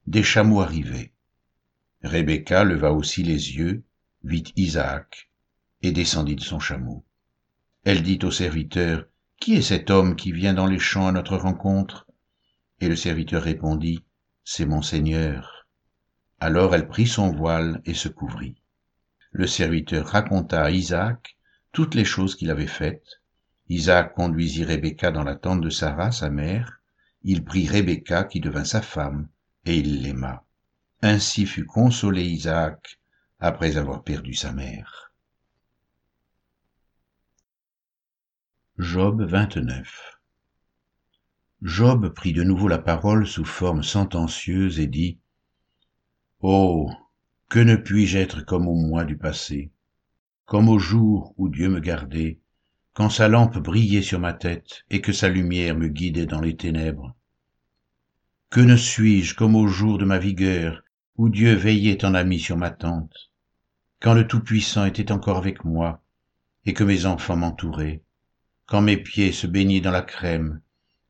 des 0.06 0.22
chameaux 0.22 0.60
arrivaient. 0.60 1.12
Rebecca 2.02 2.64
leva 2.64 2.92
aussi 2.92 3.22
les 3.22 3.56
yeux, 3.56 3.84
vit 4.24 4.52
Isaac, 4.56 5.30
et 5.82 5.92
descendit 5.92 6.36
de 6.36 6.42
son 6.42 6.58
chameau. 6.58 7.04
Elle 7.84 8.02
dit 8.02 8.18
au 8.22 8.30
serviteur, 8.30 9.06
Qui 9.40 9.54
est 9.54 9.62
cet 9.62 9.90
homme 9.90 10.16
qui 10.16 10.32
vient 10.32 10.52
dans 10.52 10.66
les 10.66 10.80
champs 10.80 11.06
à 11.06 11.12
notre 11.12 11.36
rencontre? 11.36 12.06
Et 12.80 12.88
le 12.88 12.96
serviteur 12.96 13.42
répondit, 13.42 14.04
C'est 14.42 14.66
mon 14.66 14.82
Seigneur. 14.82 15.68
Alors 16.40 16.74
elle 16.74 16.88
prit 16.88 17.06
son 17.06 17.30
voile 17.30 17.80
et 17.84 17.94
se 17.94 18.08
couvrit. 18.08 18.60
Le 19.30 19.46
serviteur 19.46 20.06
raconta 20.06 20.64
à 20.64 20.70
Isaac 20.70 21.38
toutes 21.72 21.94
les 21.94 22.04
choses 22.04 22.34
qu'il 22.34 22.50
avait 22.50 22.66
faites. 22.66 23.20
Isaac 23.68 24.14
conduisit 24.14 24.64
Rebecca 24.64 25.12
dans 25.12 25.24
la 25.24 25.36
tente 25.36 25.60
de 25.60 25.70
Sarah, 25.70 26.10
sa 26.10 26.30
mère. 26.30 26.80
Il 27.22 27.44
prit 27.44 27.68
Rebecca 27.68 28.24
qui 28.24 28.40
devint 28.40 28.64
sa 28.64 28.82
femme, 28.82 29.28
et 29.64 29.76
il 29.76 30.02
l'aima. 30.02 30.44
Ainsi 31.00 31.46
fut 31.46 31.66
consolé 31.66 32.24
Isaac 32.24 32.98
après 33.38 33.76
avoir 33.76 34.02
perdu 34.02 34.34
sa 34.34 34.52
mère. 34.52 35.07
Job 38.80 39.22
29 39.22 40.20
Job 41.62 42.14
prit 42.14 42.32
de 42.32 42.44
nouveau 42.44 42.68
la 42.68 42.78
parole 42.78 43.26
sous 43.26 43.44
forme 43.44 43.82
sentencieuse 43.82 44.78
et 44.78 44.86
dit 44.86 45.18
Oh, 46.42 46.88
que 47.48 47.58
ne 47.58 47.74
puis-je 47.74 48.18
être 48.18 48.42
comme 48.42 48.68
au 48.68 48.76
mois 48.76 49.04
du 49.04 49.16
passé, 49.16 49.72
comme 50.44 50.68
au 50.68 50.78
jour 50.78 51.34
où 51.38 51.48
Dieu 51.48 51.68
me 51.68 51.80
gardait, 51.80 52.38
quand 52.92 53.10
sa 53.10 53.26
lampe 53.26 53.58
brillait 53.58 54.00
sur 54.00 54.20
ma 54.20 54.32
tête 54.32 54.84
et 54.90 55.00
que 55.00 55.12
sa 55.12 55.28
lumière 55.28 55.76
me 55.76 55.88
guidait 55.88 56.26
dans 56.26 56.40
les 56.40 56.54
ténèbres? 56.54 57.16
Que 58.48 58.60
ne 58.60 58.76
suis-je 58.76 59.34
comme 59.34 59.56
au 59.56 59.66
jour 59.66 59.98
de 59.98 60.04
ma 60.04 60.20
vigueur, 60.20 60.84
où 61.16 61.28
Dieu 61.28 61.52
veillait 61.52 62.04
en 62.04 62.14
ami 62.14 62.38
sur 62.38 62.56
ma 62.56 62.70
tente, 62.70 63.32
quand 63.98 64.14
le 64.14 64.28
Tout-Puissant 64.28 64.84
était 64.84 65.10
encore 65.10 65.38
avec 65.38 65.64
moi, 65.64 66.00
et 66.64 66.74
que 66.74 66.84
mes 66.84 67.06
enfants 67.06 67.34
m'entouraient, 67.34 68.04
quand 68.68 68.82
mes 68.82 68.98
pieds 68.98 69.32
se 69.32 69.46
baignaient 69.46 69.80
dans 69.80 69.90
la 69.90 70.02
crème, 70.02 70.60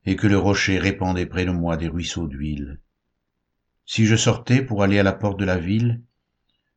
et 0.07 0.15
que 0.15 0.29
le 0.29 0.39
rocher 0.39 0.79
répandait 0.79 1.27
près 1.27 1.45
de 1.45 1.51
moi 1.51 1.77
des 1.77 1.89
ruisseaux 1.89 2.29
d'huile. 2.29 2.79
Si 3.85 4.07
je 4.07 4.15
sortais 4.15 4.63
pour 4.63 4.85
aller 4.85 5.01
à 5.01 5.03
la 5.03 5.13
porte 5.13 5.41
de 5.41 5.45
la 5.45 5.59
ville, 5.59 6.01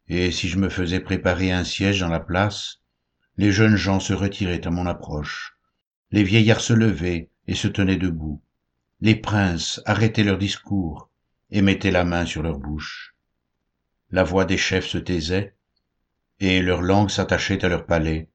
et 0.07 0.31
si 0.31 0.50
je 0.50 0.57
me 0.57 0.69
faisais 0.69 1.00
préparer 1.00 1.51
un 1.51 1.63
siège 1.63 2.00
dans 2.00 2.09
la 2.09 2.19
place, 2.19 2.81
les 3.38 3.51
jeunes 3.51 3.75
gens 3.75 4.00
se 4.00 4.13
retiraient 4.13 4.65
à 4.65 4.71
mon 4.71 4.88
approche, 4.88 5.55
les 6.09 6.23
vieillards 6.23 6.61
se 6.61 6.73
levaient 6.73 7.29
et 7.47 7.53
se 7.53 7.67
tenaient 7.67 7.97
debout, 7.97 8.41
les 9.01 9.15
princes 9.15 9.81
arrêtaient 9.85 10.23
leur 10.23 10.39
discours 10.39 11.11
et 11.51 11.61
mettaient 11.61 11.91
la 11.91 12.05
main 12.05 12.25
sur 12.25 12.41
leur 12.41 12.57
bouche. 12.57 13.15
La 14.09 14.23
voix 14.23 14.45
des 14.45 14.57
chefs 14.57 14.88
se 14.88 14.97
taisait, 14.97 15.53
et 16.39 16.59
leur 16.63 16.81
langue 16.81 17.11
s'attachait 17.11 17.63
à 17.63 17.69
leur 17.69 17.85
palais, 17.85 18.30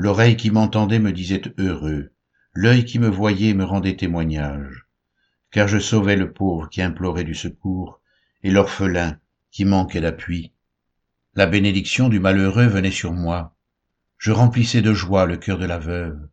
L'oreille 0.00 0.36
qui 0.36 0.52
m'entendait 0.52 1.00
me 1.00 1.10
disait 1.10 1.42
heureux, 1.58 2.12
l'œil 2.52 2.84
qui 2.84 3.00
me 3.00 3.08
voyait 3.08 3.52
me 3.52 3.64
rendait 3.64 3.96
témoignage, 3.96 4.86
car 5.50 5.66
je 5.66 5.80
sauvais 5.80 6.14
le 6.14 6.32
pauvre 6.32 6.68
qui 6.68 6.82
implorait 6.82 7.24
du 7.24 7.34
secours, 7.34 8.00
et 8.44 8.52
l'orphelin 8.52 9.18
qui 9.50 9.64
manquait 9.64 10.00
d'appui. 10.00 10.52
La 11.34 11.46
bénédiction 11.46 12.08
du 12.08 12.20
malheureux 12.20 12.68
venait 12.68 12.92
sur 12.92 13.12
moi, 13.12 13.56
je 14.18 14.30
remplissais 14.30 14.82
de 14.82 14.94
joie 14.94 15.26
le 15.26 15.36
cœur 15.36 15.58
de 15.58 15.66
la 15.66 15.80
veuve, 15.80 16.28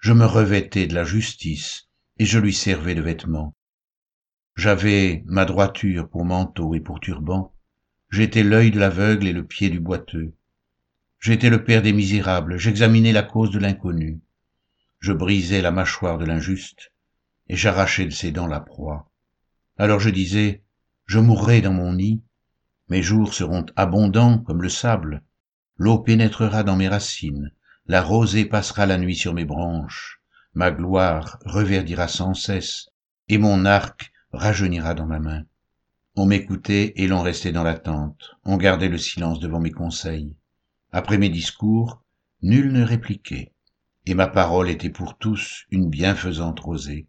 je 0.00 0.12
me 0.12 0.26
revêtais 0.26 0.88
de 0.88 0.94
la 0.96 1.04
justice, 1.04 1.86
et 2.18 2.24
je 2.24 2.40
lui 2.40 2.52
servais 2.52 2.96
de 2.96 3.02
vêtements. 3.02 3.54
J'avais 4.56 5.22
ma 5.26 5.44
droiture 5.44 6.08
pour 6.08 6.24
manteau 6.24 6.74
et 6.74 6.80
pour 6.80 6.98
turban, 6.98 7.54
j'étais 8.10 8.42
l'œil 8.42 8.72
de 8.72 8.80
l'aveugle 8.80 9.28
et 9.28 9.32
le 9.32 9.46
pied 9.46 9.70
du 9.70 9.78
boiteux. 9.78 10.34
J'étais 11.26 11.50
le 11.50 11.64
père 11.64 11.82
des 11.82 11.92
misérables, 11.92 12.56
j'examinais 12.56 13.10
la 13.10 13.24
cause 13.24 13.50
de 13.50 13.58
l'inconnu. 13.58 14.20
Je 15.00 15.12
brisais 15.12 15.60
la 15.60 15.72
mâchoire 15.72 16.18
de 16.18 16.24
l'injuste, 16.24 16.92
et 17.48 17.56
j'arrachais 17.56 18.04
de 18.04 18.12
ses 18.12 18.30
dents 18.30 18.46
la 18.46 18.60
proie. 18.60 19.10
Alors 19.76 19.98
je 19.98 20.10
disais, 20.10 20.62
je 21.04 21.18
mourrai 21.18 21.62
dans 21.62 21.72
mon 21.72 21.94
nid, 21.94 22.22
mes 22.88 23.02
jours 23.02 23.34
seront 23.34 23.66
abondants 23.74 24.38
comme 24.38 24.62
le 24.62 24.68
sable, 24.68 25.24
l'eau 25.76 25.98
pénétrera 25.98 26.62
dans 26.62 26.76
mes 26.76 26.86
racines, 26.86 27.50
la 27.88 28.02
rosée 28.02 28.44
passera 28.44 28.86
la 28.86 28.96
nuit 28.96 29.16
sur 29.16 29.34
mes 29.34 29.44
branches, 29.44 30.20
ma 30.54 30.70
gloire 30.70 31.40
reverdira 31.44 32.06
sans 32.06 32.34
cesse, 32.34 32.90
et 33.28 33.38
mon 33.38 33.64
arc 33.64 34.12
rajeunira 34.30 34.94
dans 34.94 35.06
ma 35.06 35.18
main. 35.18 35.42
On 36.14 36.24
m'écoutait 36.24 36.92
et 36.94 37.08
l'on 37.08 37.22
restait 37.22 37.50
dans 37.50 37.64
l'attente, 37.64 38.36
on 38.44 38.56
gardait 38.56 38.88
le 38.88 38.98
silence 38.98 39.40
devant 39.40 39.58
mes 39.58 39.72
conseils. 39.72 40.36
Après 40.98 41.18
mes 41.18 41.28
discours, 41.28 42.02
nul 42.40 42.72
ne 42.72 42.82
répliquait, 42.82 43.52
et 44.06 44.14
ma 44.14 44.28
parole 44.28 44.70
était 44.70 44.88
pour 44.88 45.18
tous 45.18 45.66
une 45.70 45.90
bienfaisante 45.90 46.60
rosée. 46.60 47.06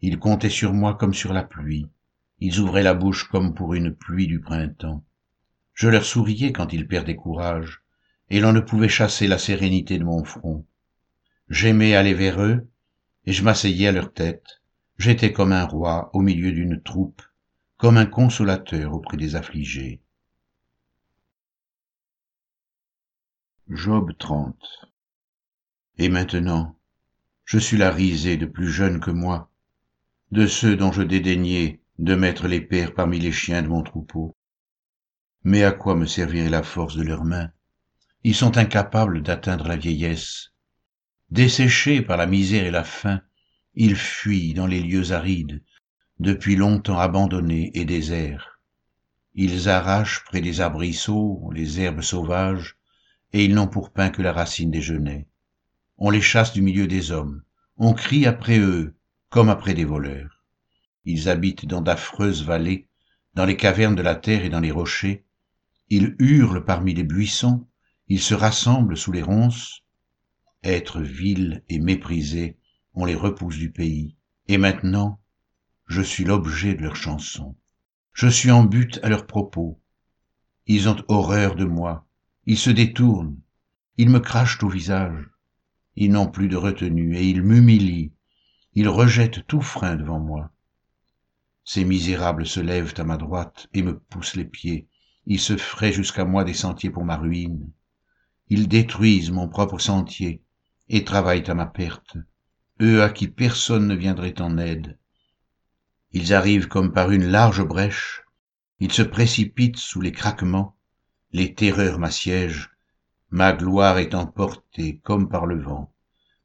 Ils 0.00 0.18
comptaient 0.18 0.48
sur 0.48 0.72
moi 0.72 0.94
comme 0.94 1.12
sur 1.12 1.34
la 1.34 1.42
pluie, 1.42 1.90
ils 2.38 2.58
ouvraient 2.58 2.82
la 2.82 2.94
bouche 2.94 3.28
comme 3.28 3.52
pour 3.52 3.74
une 3.74 3.94
pluie 3.94 4.28
du 4.28 4.40
printemps. 4.40 5.04
Je 5.74 5.88
leur 5.90 6.06
souriais 6.06 6.52
quand 6.52 6.72
ils 6.72 6.88
perdaient 6.88 7.16
courage, 7.16 7.82
et 8.30 8.40
l'on 8.40 8.54
ne 8.54 8.60
pouvait 8.60 8.88
chasser 8.88 9.28
la 9.28 9.36
sérénité 9.36 9.98
de 9.98 10.04
mon 10.04 10.24
front. 10.24 10.64
J'aimais 11.50 11.94
aller 11.94 12.14
vers 12.14 12.40
eux, 12.40 12.66
et 13.26 13.32
je 13.32 13.44
m'asseyais 13.44 13.88
à 13.88 13.92
leur 13.92 14.10
tête. 14.14 14.62
J'étais 14.96 15.34
comme 15.34 15.52
un 15.52 15.66
roi 15.66 16.08
au 16.14 16.22
milieu 16.22 16.50
d'une 16.50 16.80
troupe, 16.80 17.20
comme 17.76 17.98
un 17.98 18.06
consolateur 18.06 18.94
auprès 18.94 19.18
des 19.18 19.36
affligés. 19.36 20.00
Job 23.72 24.10
30 24.18 24.56
Et 25.98 26.08
maintenant, 26.08 26.76
je 27.44 27.56
suis 27.56 27.76
la 27.76 27.92
risée 27.92 28.36
de 28.36 28.46
plus 28.46 28.68
jeunes 28.68 28.98
que 28.98 29.12
moi, 29.12 29.48
de 30.32 30.48
ceux 30.48 30.74
dont 30.74 30.90
je 30.90 31.02
dédaignais 31.02 31.80
de 32.00 32.16
mettre 32.16 32.48
les 32.48 32.60
pères 32.60 32.94
parmi 32.94 33.20
les 33.20 33.30
chiens 33.30 33.62
de 33.62 33.68
mon 33.68 33.84
troupeau. 33.84 34.36
Mais 35.44 35.62
à 35.62 35.70
quoi 35.70 35.94
me 35.94 36.06
servirait 36.06 36.48
la 36.48 36.64
force 36.64 36.96
de 36.96 37.04
leurs 37.04 37.22
mains? 37.22 37.52
Ils 38.24 38.34
sont 38.34 38.58
incapables 38.58 39.22
d'atteindre 39.22 39.68
la 39.68 39.76
vieillesse. 39.76 40.50
Desséchés 41.30 42.02
par 42.02 42.16
la 42.16 42.26
misère 42.26 42.66
et 42.66 42.72
la 42.72 42.82
faim, 42.82 43.20
ils 43.76 43.94
fuient 43.94 44.52
dans 44.52 44.66
les 44.66 44.82
lieux 44.82 45.12
arides, 45.12 45.62
depuis 46.18 46.56
longtemps 46.56 46.98
abandonnés 46.98 47.70
et 47.74 47.84
déserts. 47.84 48.60
Ils 49.34 49.68
arrachent 49.68 50.24
près 50.24 50.40
des 50.40 50.60
arbrisseaux 50.60 51.48
les 51.54 51.80
herbes 51.80 52.02
sauvages, 52.02 52.79
et 53.32 53.44
ils 53.44 53.54
n'ont 53.54 53.68
pour 53.68 53.90
pain 53.90 54.10
que 54.10 54.22
la 54.22 54.32
racine 54.32 54.70
des 54.70 54.80
genêts. 54.80 55.26
On 55.98 56.10
les 56.10 56.20
chasse 56.20 56.52
du 56.52 56.62
milieu 56.62 56.86
des 56.86 57.10
hommes, 57.10 57.42
on 57.76 57.94
crie 57.94 58.26
après 58.26 58.58
eux 58.58 58.96
comme 59.28 59.48
après 59.48 59.74
des 59.74 59.84
voleurs. 59.84 60.44
Ils 61.04 61.28
habitent 61.28 61.66
dans 61.66 61.80
d'affreuses 61.80 62.44
vallées, 62.44 62.88
dans 63.34 63.46
les 63.46 63.56
cavernes 63.56 63.94
de 63.94 64.02
la 64.02 64.16
terre 64.16 64.44
et 64.44 64.50
dans 64.50 64.60
les 64.60 64.70
rochers. 64.70 65.24
Ils 65.88 66.16
hurlent 66.18 66.64
parmi 66.64 66.94
les 66.94 67.04
buissons, 67.04 67.66
ils 68.08 68.20
se 68.20 68.34
rassemblent 68.34 68.96
sous 68.96 69.12
les 69.12 69.22
ronces. 69.22 69.82
Êtres 70.62 71.00
vils 71.00 71.62
et 71.68 71.78
méprisés, 71.78 72.58
on 72.94 73.04
les 73.04 73.14
repousse 73.14 73.56
du 73.56 73.70
pays. 73.70 74.16
Et 74.48 74.58
maintenant, 74.58 75.20
je 75.86 76.02
suis 76.02 76.24
l'objet 76.24 76.74
de 76.74 76.82
leurs 76.82 76.96
chansons. 76.96 77.56
Je 78.12 78.28
suis 78.28 78.50
en 78.50 78.64
but 78.64 78.98
à 79.02 79.08
leurs 79.08 79.26
propos. 79.26 79.80
Ils 80.66 80.88
ont 80.88 81.02
horreur 81.08 81.54
de 81.54 81.64
moi, 81.64 82.06
ils 82.50 82.58
se 82.58 82.70
détournent, 82.70 83.40
ils 83.96 84.10
me 84.10 84.18
crachent 84.18 84.60
au 84.64 84.68
visage, 84.68 85.24
ils 85.94 86.10
n'ont 86.10 86.26
plus 86.26 86.48
de 86.48 86.56
retenue 86.56 87.16
et 87.16 87.30
ils 87.30 87.44
m'humilient, 87.44 88.12
ils 88.74 88.88
rejettent 88.88 89.46
tout 89.46 89.60
frein 89.60 89.94
devant 89.94 90.18
moi. 90.18 90.50
Ces 91.62 91.84
misérables 91.84 92.44
se 92.44 92.58
lèvent 92.58 92.94
à 92.96 93.04
ma 93.04 93.18
droite 93.18 93.68
et 93.72 93.84
me 93.84 93.96
poussent 93.96 94.34
les 94.34 94.44
pieds, 94.44 94.88
ils 95.26 95.38
se 95.38 95.56
fraient 95.56 95.92
jusqu'à 95.92 96.24
moi 96.24 96.42
des 96.42 96.54
sentiers 96.54 96.90
pour 96.90 97.04
ma 97.04 97.16
ruine, 97.16 97.70
ils 98.48 98.66
détruisent 98.66 99.30
mon 99.30 99.48
propre 99.48 99.78
sentier 99.78 100.42
et 100.88 101.04
travaillent 101.04 101.48
à 101.48 101.54
ma 101.54 101.66
perte, 101.66 102.16
eux 102.80 103.00
à 103.00 103.10
qui 103.10 103.28
personne 103.28 103.86
ne 103.86 103.94
viendrait 103.94 104.40
en 104.40 104.58
aide. 104.58 104.98
Ils 106.10 106.34
arrivent 106.34 106.66
comme 106.66 106.92
par 106.92 107.12
une 107.12 107.28
large 107.28 107.62
brèche, 107.62 108.24
ils 108.80 108.90
se 108.90 109.02
précipitent 109.02 109.76
sous 109.76 110.00
les 110.00 110.10
craquements, 110.10 110.76
les 111.32 111.54
terreurs 111.54 111.98
m'assiègent, 111.98 112.70
ma 113.30 113.52
gloire 113.52 113.98
est 113.98 114.14
emportée 114.14 114.98
comme 115.04 115.28
par 115.28 115.46
le 115.46 115.60
vent, 115.60 115.92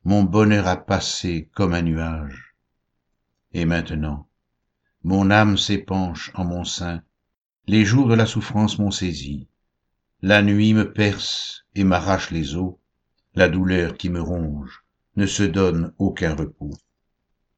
mon 0.03 0.23
bonheur 0.23 0.67
a 0.67 0.77
passé 0.77 1.49
comme 1.53 1.73
un 1.73 1.81
nuage. 1.81 2.55
Et 3.53 3.65
maintenant, 3.65 4.27
mon 5.03 5.31
âme 5.31 5.57
s'épanche 5.57 6.31
en 6.35 6.45
mon 6.45 6.63
sein, 6.63 7.01
les 7.67 7.85
jours 7.85 8.07
de 8.07 8.13
la 8.13 8.25
souffrance 8.25 8.77
m'ont 8.77 8.91
saisi. 8.91 9.47
La 10.21 10.41
nuit 10.41 10.73
me 10.73 10.93
perce 10.93 11.65
et 11.73 11.83
m'arrache 11.83 12.31
les 12.31 12.55
os, 12.55 12.75
la 13.33 13.49
douleur 13.49 13.97
qui 13.97 14.09
me 14.09 14.21
ronge 14.21 14.83
ne 15.15 15.25
se 15.25 15.43
donne 15.43 15.93
aucun 15.97 16.35
repos. 16.35 16.73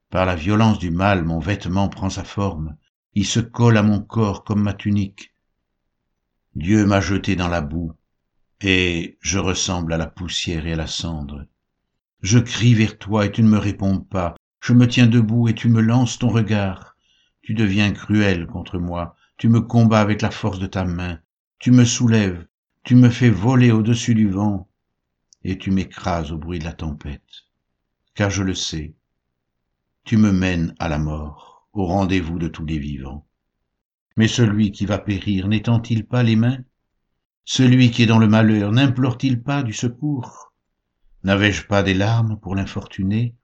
Par 0.09 0.25
la 0.25 0.35
violence 0.35 0.79
du 0.79 0.91
mal, 0.91 1.25
mon 1.25 1.39
vêtement 1.39 1.89
prend 1.89 2.09
sa 2.09 2.23
forme, 2.23 2.77
il 3.13 3.25
se 3.25 3.41
colle 3.41 3.77
à 3.77 3.83
mon 3.83 4.01
corps 4.01 4.43
comme 4.43 4.61
ma 4.61 4.73
tunique. 4.73 5.33
Dieu 6.57 6.87
m'a 6.87 7.01
jeté 7.01 7.35
dans 7.35 7.49
la 7.49 7.61
boue, 7.61 7.93
et 8.61 9.19
je 9.21 9.37
ressemble 9.37 9.93
à 9.93 9.97
la 9.97 10.07
poussière 10.07 10.65
et 10.65 10.73
à 10.73 10.75
la 10.75 10.87
cendre. 10.87 11.45
Je 12.23 12.39
crie 12.39 12.73
vers 12.73 12.97
toi 12.97 13.27
et 13.27 13.31
tu 13.31 13.43
ne 13.43 13.47
me 13.47 13.59
réponds 13.59 13.99
pas, 13.99 14.35
je 14.59 14.73
me 14.73 14.87
tiens 14.87 15.05
debout 15.05 15.47
et 15.47 15.53
tu 15.53 15.69
me 15.69 15.81
lances 15.81 16.17
ton 16.17 16.29
regard. 16.29 16.97
Tu 17.43 17.53
deviens 17.53 17.91
cruel 17.91 18.47
contre 18.47 18.79
moi, 18.79 19.15
tu 19.37 19.49
me 19.49 19.61
combats 19.61 20.01
avec 20.01 20.23
la 20.23 20.31
force 20.31 20.57
de 20.57 20.65
ta 20.65 20.83
main, 20.83 21.19
tu 21.59 21.69
me 21.69 21.85
soulèves, 21.85 22.47
tu 22.83 22.95
me 22.95 23.11
fais 23.11 23.29
voler 23.29 23.69
au-dessus 23.69 24.15
du 24.15 24.27
vent, 24.27 24.67
et 25.43 25.59
tu 25.59 25.69
m'écrases 25.69 26.31
au 26.31 26.39
bruit 26.39 26.57
de 26.57 26.65
la 26.65 26.73
tempête. 26.73 27.45
Car 28.15 28.31
je 28.31 28.41
le 28.41 28.55
sais, 28.55 28.95
tu 30.05 30.17
me 30.17 30.31
mènes 30.31 30.73
à 30.79 30.89
la 30.89 30.97
mort, 30.97 31.67
au 31.73 31.85
rendez-vous 31.85 32.39
de 32.39 32.47
tous 32.47 32.65
les 32.65 32.79
vivants. 32.79 33.26
Mais 34.17 34.27
celui 34.27 34.71
qui 34.71 34.85
va 34.85 34.97
périr 34.97 35.47
n'étend-il 35.47 36.05
pas 36.05 36.23
les 36.23 36.35
mains? 36.35 36.59
Celui 37.45 37.91
qui 37.91 38.03
est 38.03 38.07
dans 38.07 38.17
le 38.17 38.27
malheur 38.27 38.71
n'implore-t-il 38.71 39.41
pas 39.41 39.63
du 39.63 39.73
secours? 39.73 40.53
N'avais-je 41.23 41.67
pas 41.67 41.83
des 41.83 41.93
larmes 41.93 42.39
pour 42.39 42.55
l'infortuné 42.55 43.35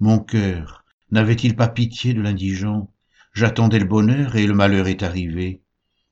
Mon 0.00 0.18
cœur 0.18 0.84
n'avait-il 1.12 1.54
pas 1.54 1.68
pitié 1.68 2.12
de 2.12 2.20
l'indigent? 2.20 2.92
J'attendais 3.32 3.78
le 3.78 3.86
bonheur 3.86 4.34
et 4.34 4.46
le 4.46 4.54
malheur 4.54 4.88
est 4.88 5.04
arrivé. 5.04 5.62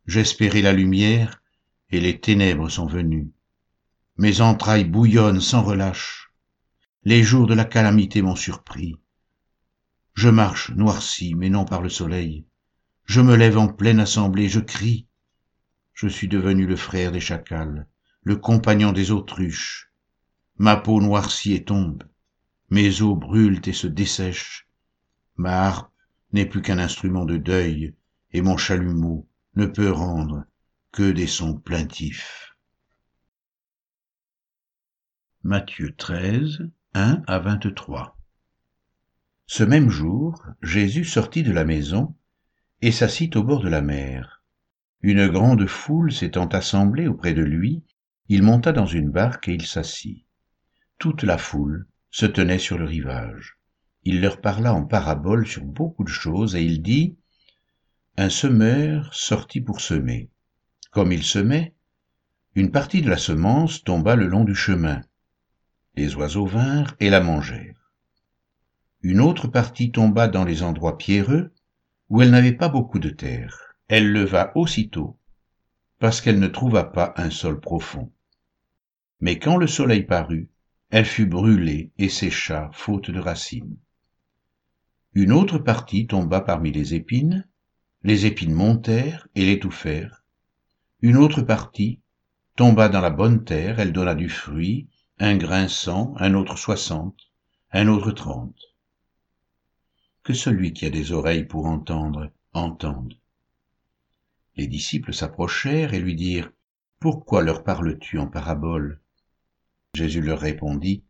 J'espérais 0.07 0.63
la 0.63 0.73
lumière 0.73 1.43
et 1.91 2.01
les 2.01 2.21
ténèbres 2.21 2.69
sont 2.69 2.87
venues. 2.87 3.33
Mes 4.17 4.41
entrailles 4.41 4.85
bouillonnent 4.85 5.41
sans 5.41 5.63
relâche. 5.63 6.31
Les 7.03 7.25
jours 7.25 7.47
de 7.47 7.55
la 7.55 7.65
calamité 7.65 8.23
m'ont 8.23 8.37
surpris. 8.37 8.97
Je 10.15 10.29
marche 10.29 10.71
noirci, 10.71 11.35
mais 11.35 11.51
non 11.51 11.65
par 11.65 11.83
le 11.83 11.89
soleil. 11.89 12.47
Je 13.05 13.21
me 13.21 13.37
lève 13.37 13.59
en 13.59 13.69
pleine 13.69 14.01
assemblée, 14.01 14.49
je 14.49 14.61
crie. 14.61 15.07
Je 15.93 16.09
suis 16.09 16.29
devenu 16.29 16.67
le 16.67 16.77
frère 16.77 17.13
des 17.13 17.21
chacals, 17.21 17.87
le 18.23 18.37
compagnon 18.37 18.93
des 18.93 19.11
autruches. 19.11 19.93
Ma 20.57 20.77
peau 20.77 21.01
noircit 21.01 21.53
et 21.53 21.65
tombe. 21.65 22.03
Mes 22.71 23.03
os 23.03 23.17
brûlent 23.17 23.61
et 23.67 23.73
se 23.73 23.87
dessèchent. 23.87 24.69
Ma 25.37 25.67
harpe 25.67 25.93
n'est 26.33 26.47
plus 26.47 26.63
qu'un 26.63 26.79
instrument 26.79 27.25
de 27.25 27.37
deuil, 27.37 27.95
et 28.33 28.41
mon 28.41 28.57
chalumeau 28.57 29.29
ne 29.55 29.67
peut 29.67 29.91
rendre 29.91 30.45
que 30.91 31.13
des 31.13 31.27
sons 31.27 31.57
plaintifs. 31.57 32.57
Matthieu 35.43 35.95
13, 35.95 36.71
1 36.95 37.23
à 37.27 37.39
23 37.39 38.17
Ce 39.47 39.63
même 39.63 39.91
jour, 39.91 40.43
Jésus 40.63 41.05
sortit 41.05 41.43
de 41.43 41.53
la 41.53 41.65
maison 41.65 42.15
et 42.85 42.93
s'assit 42.93 43.35
au 43.37 43.43
bord 43.43 43.63
de 43.63 43.71
la 43.71 43.81
mer. 43.81 44.43
Une 45.01 45.27
grande 45.29 45.67
foule 45.67 46.13
s'étant 46.13 46.49
assemblée 46.49 47.07
auprès 47.07 47.33
de 47.33 47.41
lui, 47.41 47.83
il 48.29 48.43
monta 48.43 48.73
dans 48.73 48.85
une 48.85 49.09
barque 49.09 49.49
et 49.49 49.55
il 49.55 49.65
s'assit. 49.65 50.27
Toute 50.99 51.23
la 51.23 51.39
foule 51.39 51.87
se 52.11 52.27
tenait 52.27 52.59
sur 52.59 52.77
le 52.77 52.85
rivage. 52.85 53.57
Il 54.03 54.21
leur 54.21 54.39
parla 54.39 54.75
en 54.75 54.85
parabole 54.85 55.47
sur 55.47 55.65
beaucoup 55.65 56.05
de 56.05 56.11
choses 56.11 56.57
et 56.57 56.63
il 56.63 56.83
dit, 56.83 57.17
Un 58.19 58.29
semeur 58.29 59.15
sortit 59.15 59.63
pour 59.63 59.81
semer. 59.81 60.29
Comme 60.91 61.11
il 61.11 61.23
semait, 61.23 61.73
une 62.55 62.71
partie 62.71 63.01
de 63.01 63.09
la 63.09 63.17
semence 63.17 63.83
tomba 63.83 64.15
le 64.15 64.27
long 64.27 64.45
du 64.45 64.55
chemin. 64.55 65.01
Les 65.97 66.17
oiseaux 66.17 66.45
vinrent 66.45 66.95
et 67.01 67.09
la 67.09 67.21
mangèrent. 67.23 67.91
Une 69.01 69.23
autre 69.23 69.49
partie 69.49 69.91
tomba 69.91 70.29
dans 70.29 70.45
les 70.45 70.63
endroits 70.63 70.99
pierreux, 70.99 71.54
où 72.15 72.23
elle 72.23 72.31
n'avait 72.31 72.53
pas 72.53 72.69
beaucoup 72.69 73.01
de 73.01 73.09
terre. 73.09 73.75
Elle 73.89 74.13
leva 74.13 74.53
aussitôt, 74.55 75.19
parce 75.99 76.21
qu'elle 76.21 76.39
ne 76.39 76.47
trouva 76.47 76.85
pas 76.85 77.13
un 77.17 77.29
sol 77.29 77.59
profond. 77.59 78.13
Mais 79.19 79.41
quand 79.41 79.57
le 79.57 79.67
soleil 79.67 80.05
parut, 80.05 80.49
elle 80.91 81.07
fut 81.07 81.27
brûlée 81.27 81.91
et 81.99 82.09
sécha, 82.09 82.71
faute 82.73 83.11
de 83.11 83.19
racines. 83.19 83.77
Une 85.15 85.33
autre 85.33 85.59
partie 85.59 86.07
tomba 86.07 86.41
parmi 86.41 86.71
les 86.71 86.95
épines, 86.95 87.49
les 88.05 88.27
épines 88.27 88.55
montèrent 88.55 89.27
et 89.35 89.45
l'étouffèrent, 89.45 90.23
une 91.01 91.17
autre 91.17 91.43
partie 91.43 92.01
tomba 92.55 92.89
dans 92.89 93.01
la 93.01 93.11
bonne 93.11 93.43
terre, 93.43 93.81
elle 93.81 93.93
donna 93.93 94.15
du 94.15 94.29
fruit, 94.29 94.87
un 95.19 95.37
grain 95.37 95.67
cent, 95.67 96.15
un 96.19 96.35
autre 96.35 96.59
soixante, 96.59 97.33
un 97.73 97.89
autre 97.89 98.13
trente. 98.13 98.74
Que 100.25 100.35
celui 100.35 100.73
qui 100.73 100.87
a 100.87 100.91
des 100.91 101.13
oreilles 101.13 101.45
pour 101.45 101.67
entendre, 101.67 102.33
entende. 102.53 103.15
Les 104.57 104.67
disciples 104.67 105.15
s'approchèrent 105.15 105.95
et 105.95 106.01
lui 106.01 106.17
dirent, 106.17 106.51
Pourquoi 106.99 107.43
leur 107.43 107.63
parles-tu 107.63 108.19
en 108.19 108.27
parabole? 108.27 109.01
Jésus 109.95 110.23
leur 110.23 110.41
répondit, 110.41 111.05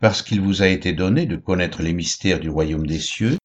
Parce 0.00 0.22
qu'il 0.22 0.40
vous 0.40 0.62
a 0.62 0.66
été 0.66 0.92
donné 0.92 1.26
de 1.26 1.36
connaître 1.36 1.82
les 1.82 1.92
mystères 1.92 2.40
du 2.40 2.50
royaume 2.50 2.86
des 2.88 2.98
cieux, 2.98 3.38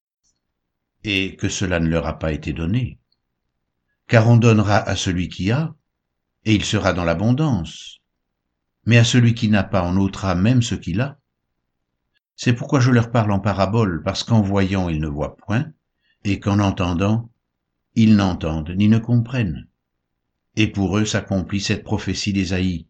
et 1.04 1.36
que 1.36 1.48
cela 1.48 1.78
ne 1.78 1.88
leur 1.88 2.08
a 2.08 2.18
pas 2.18 2.32
été 2.32 2.52
donné 2.52 2.98
car 4.06 4.28
on 4.28 4.36
donnera 4.36 4.76
à 4.76 4.96
celui 4.96 5.28
qui 5.28 5.50
a, 5.50 5.74
et 6.44 6.54
il 6.54 6.64
sera 6.64 6.92
dans 6.92 7.04
l'abondance. 7.04 7.98
Mais 8.84 8.98
à 8.98 9.04
celui 9.04 9.34
qui 9.34 9.48
n'a 9.48 9.64
pas, 9.64 9.84
on 9.84 9.96
ôtera 9.96 10.34
même 10.34 10.62
ce 10.62 10.76
qu'il 10.76 11.00
a. 11.00 11.18
C'est 12.36 12.52
pourquoi 12.52 12.80
je 12.80 12.90
leur 12.90 13.10
parle 13.10 13.32
en 13.32 13.40
parabole, 13.40 14.02
parce 14.02 14.22
qu'en 14.22 14.42
voyant, 14.42 14.88
ils 14.88 15.00
ne 15.00 15.08
voient 15.08 15.36
point, 15.36 15.72
et 16.24 16.38
qu'en 16.38 16.58
entendant, 16.58 17.30
ils 17.94 18.14
n'entendent 18.14 18.70
ni 18.76 18.88
ne 18.88 18.98
comprennent. 18.98 19.66
Et 20.54 20.68
pour 20.68 20.98
eux 20.98 21.04
s'accomplit 21.04 21.60
cette 21.60 21.82
prophétie 21.82 22.32
d'Ésaïe. 22.32 22.86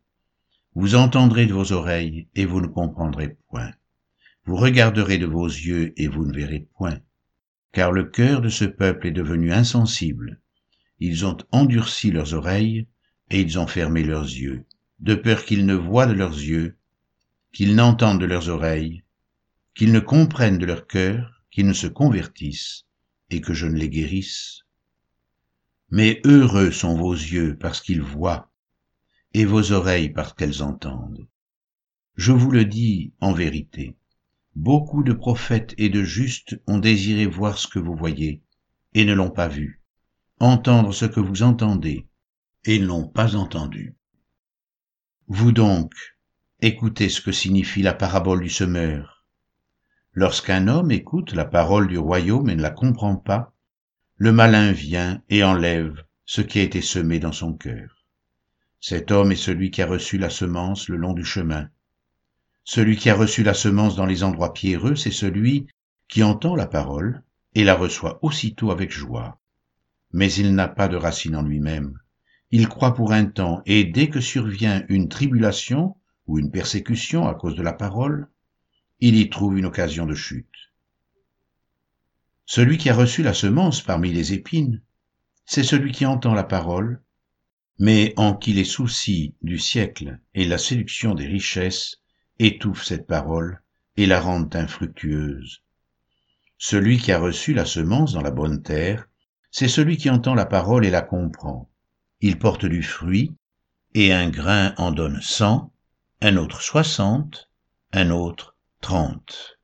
Vous 0.75 0.95
entendrez 0.95 1.47
de 1.47 1.55
vos 1.55 1.73
oreilles, 1.73 2.29
et 2.35 2.45
vous 2.45 2.61
ne 2.61 2.67
comprendrez 2.67 3.39
point. 3.49 3.73
Vous 4.45 4.57
regarderez 4.57 5.19
de 5.19 5.27
vos 5.27 5.47
yeux, 5.47 5.95
et 5.97 6.09
vous 6.09 6.27
ne 6.27 6.35
verrez 6.35 6.69
point. 6.77 6.99
Car 7.73 7.93
le 7.93 8.05
cœur 8.05 8.41
de 8.41 8.49
ce 8.49 8.65
peuple 8.65 9.07
est 9.07 9.13
devenu 9.13 9.53
insensible 9.53 10.41
ils 10.99 11.27
ont 11.27 11.37
endurci 11.53 12.11
leurs 12.11 12.35
oreilles 12.35 12.87
et 13.31 13.41
ils 13.41 13.59
ont 13.59 13.67
fermé 13.67 14.03
leurs 14.03 14.25
yeux, 14.25 14.65
de 15.01 15.15
peur 15.15 15.45
qu'ils 15.45 15.67
ne 15.67 15.75
voient 15.75 16.07
de 16.07 16.15
leurs 16.15 16.35
yeux, 16.35 16.77
qu'ils 17.53 17.75
n'entendent 17.75 18.21
de 18.21 18.27
leurs 18.27 18.49
oreilles, 18.49 19.03
qu'ils 19.77 19.93
ne 19.93 20.01
comprennent 20.01 20.59
de 20.59 20.65
leur 20.65 20.87
cœur, 20.87 21.45
qu'ils 21.51 21.67
ne 21.67 21.75
se 21.75 21.87
convertissent, 21.87 22.87
et 23.31 23.43
que 23.43 23.53
je 23.53 23.67
ne 23.67 23.77
les 23.77 23.91
guérisse. 23.91 24.63
Mais 25.91 26.21
heureux 26.25 26.71
sont 26.73 26.97
vos 26.97 27.13
yeux 27.13 27.57
parce 27.59 27.83
qu'ils 27.83 28.03
voient, 28.03 28.51
et 29.35 29.45
vos 29.45 29.73
oreilles 29.73 30.09
parce 30.09 30.33
qu'elles 30.33 30.63
entendent. 30.63 31.29
Je 32.15 32.33
vous 32.33 32.51
le 32.51 32.65
dis 32.65 33.13
en 33.21 33.33
vérité, 33.33 33.95
beaucoup 34.55 35.03
de 35.03 35.13
prophètes 35.13 35.75
et 35.77 35.91
de 35.91 36.03
justes 36.03 36.59
ont 36.67 36.79
désiré 36.79 37.27
voir 37.27 37.59
ce 37.59 37.69
que 37.69 37.79
vous 37.79 37.95
voyez, 37.95 38.43
et 38.95 39.05
ne 39.05 39.13
l'ont 39.13 39.31
pas 39.31 39.49
vu 39.49 39.83
entendre 40.39 40.93
ce 40.93 41.07
que 41.07 41.21
vous 41.21 41.43
entendez, 41.43 42.07
et 42.65 42.79
n'ont 42.79 43.09
pas 43.09 43.37
entendu. 43.37 43.95
Vous 45.29 45.53
donc, 45.53 45.93
écoutez 46.61 47.09
ce 47.09 47.21
que 47.21 47.33
signifie 47.33 47.83
la 47.83 47.95
parabole 47.95 48.43
du 48.43 48.51
semeur. 48.51 49.16
Lorsqu'un 50.17 50.67
homme 50.67 50.91
écoute 50.91 51.33
la 51.35 51.45
parole 51.45 51.87
du 51.87 51.99
royaume 51.99 52.51
et 52.51 52.57
ne 52.57 52.63
la 52.63 52.71
comprend 52.71 53.15
pas, 53.15 53.55
le 54.17 54.33
malin 54.33 54.73
vient 54.73 55.23
et 55.29 55.45
enlève 55.45 56.05
ce 56.25 56.41
qui 56.41 56.59
a 56.59 56.63
été 56.63 56.81
semé 56.81 57.21
dans 57.21 57.31
son 57.31 57.53
cœur. 57.53 58.05
Cet 58.81 59.13
homme 59.13 59.31
est 59.31 59.37
celui 59.37 59.71
qui 59.71 59.83
a 59.83 59.87
reçu 59.87 60.19
la 60.19 60.31
semence 60.31 60.89
le 60.89 60.97
long 60.97 61.13
du 61.13 61.25
chemin. 61.25 61.69
Celui 62.65 62.97
qui 62.97 63.11
a 63.11 63.15
reçu 63.15 63.45
la 63.45 63.55
semence 63.55 63.95
dans 63.95 64.07
les 64.07 64.25
endroits 64.25 64.53
pierreux, 64.53 64.97
c'est 64.97 65.13
celui 65.13 65.69
qui 66.09 66.25
entend 66.25 66.57
la 66.57 66.67
parole 66.67 67.23
et 67.55 67.63
la 67.63 67.77
reçoit 67.77 68.19
aussitôt 68.23 68.73
avec 68.73 68.91
joie 68.91 69.39
mais 70.17 70.33
il 70.33 70.55
n'a 70.55 70.67
pas 70.67 70.89
de 70.89 70.97
racine 70.97 71.37
en 71.37 71.43
lui-même. 71.43 71.99
Il 72.51 72.69
croit 72.69 72.95
pour 72.95 73.13
un 73.13 73.27
temps, 73.27 73.61
et 73.67 73.85
dès 73.85 74.09
que 74.09 74.21
survient 74.21 74.83
une 74.89 75.09
tribulation 75.11 75.95
ou 76.27 76.39
une 76.39 76.51
persécution 76.51 77.29
à 77.29 77.35
cause 77.35 77.55
de 77.55 77.63
la 77.63 77.75
parole, 77.75 78.29
il 79.01 79.17
y 79.17 79.29
trouve 79.29 79.59
une 79.59 79.67
occasion 79.67 80.07
de 80.07 80.15
chute. 80.15 80.47
Celui 82.47 82.79
qui 82.79 82.89
a 82.91 82.95
reçu 82.95 83.23
la 83.23 83.35
semence 83.35 83.83
parmi 83.83 84.13
les 84.13 84.33
épines, 84.33 84.83
c'est 85.45 85.65
celui 85.65 85.93
qui 85.93 86.07
entend 86.07 86.35
la 86.35 86.45
parole, 86.45 87.03
mais 87.79 88.15
en 88.17 88.35
qui 88.35 88.53
les 88.53 88.65
soucis 88.65 89.35
du 89.43 89.59
siècle 89.59 90.19
et 90.35 90.45
la 90.45 90.59
séduction 90.59 91.15
des 91.15 91.27
richesses 91.27 92.01
étouffent 92.39 92.85
cette 92.85 93.07
parole 93.07 93.63
et 93.97 94.07
la 94.07 94.21
rendent 94.21 94.55
infructueuse. 94.55 95.63
Celui 96.59 96.99
qui 96.99 97.13
a 97.13 97.19
reçu 97.19 97.53
la 97.53 97.67
semence 97.67 98.13
dans 98.13 98.23
la 98.23 98.31
bonne 98.31 98.63
terre, 98.63 99.07
c'est 99.51 99.69
celui 99.69 99.97
qui 99.97 100.09
entend 100.09 100.35
la 100.35 100.47
parole 100.47 100.87
et 100.87 100.91
la 100.91 101.03
comprend, 101.03 101.71
il 102.21 102.39
porte 102.39 102.65
du 102.65 102.83
fruit, 102.83 103.37
et 103.95 104.13
un 104.13 104.29
grain 104.29 104.75
en 104.79 104.91
donne 104.91 105.21
cent, 105.21 105.73
un 106.21 106.37
autre 106.37 106.63
soixante, 106.63 107.51
un 107.93 108.11
autre 108.11 108.56
trente. 108.87 109.56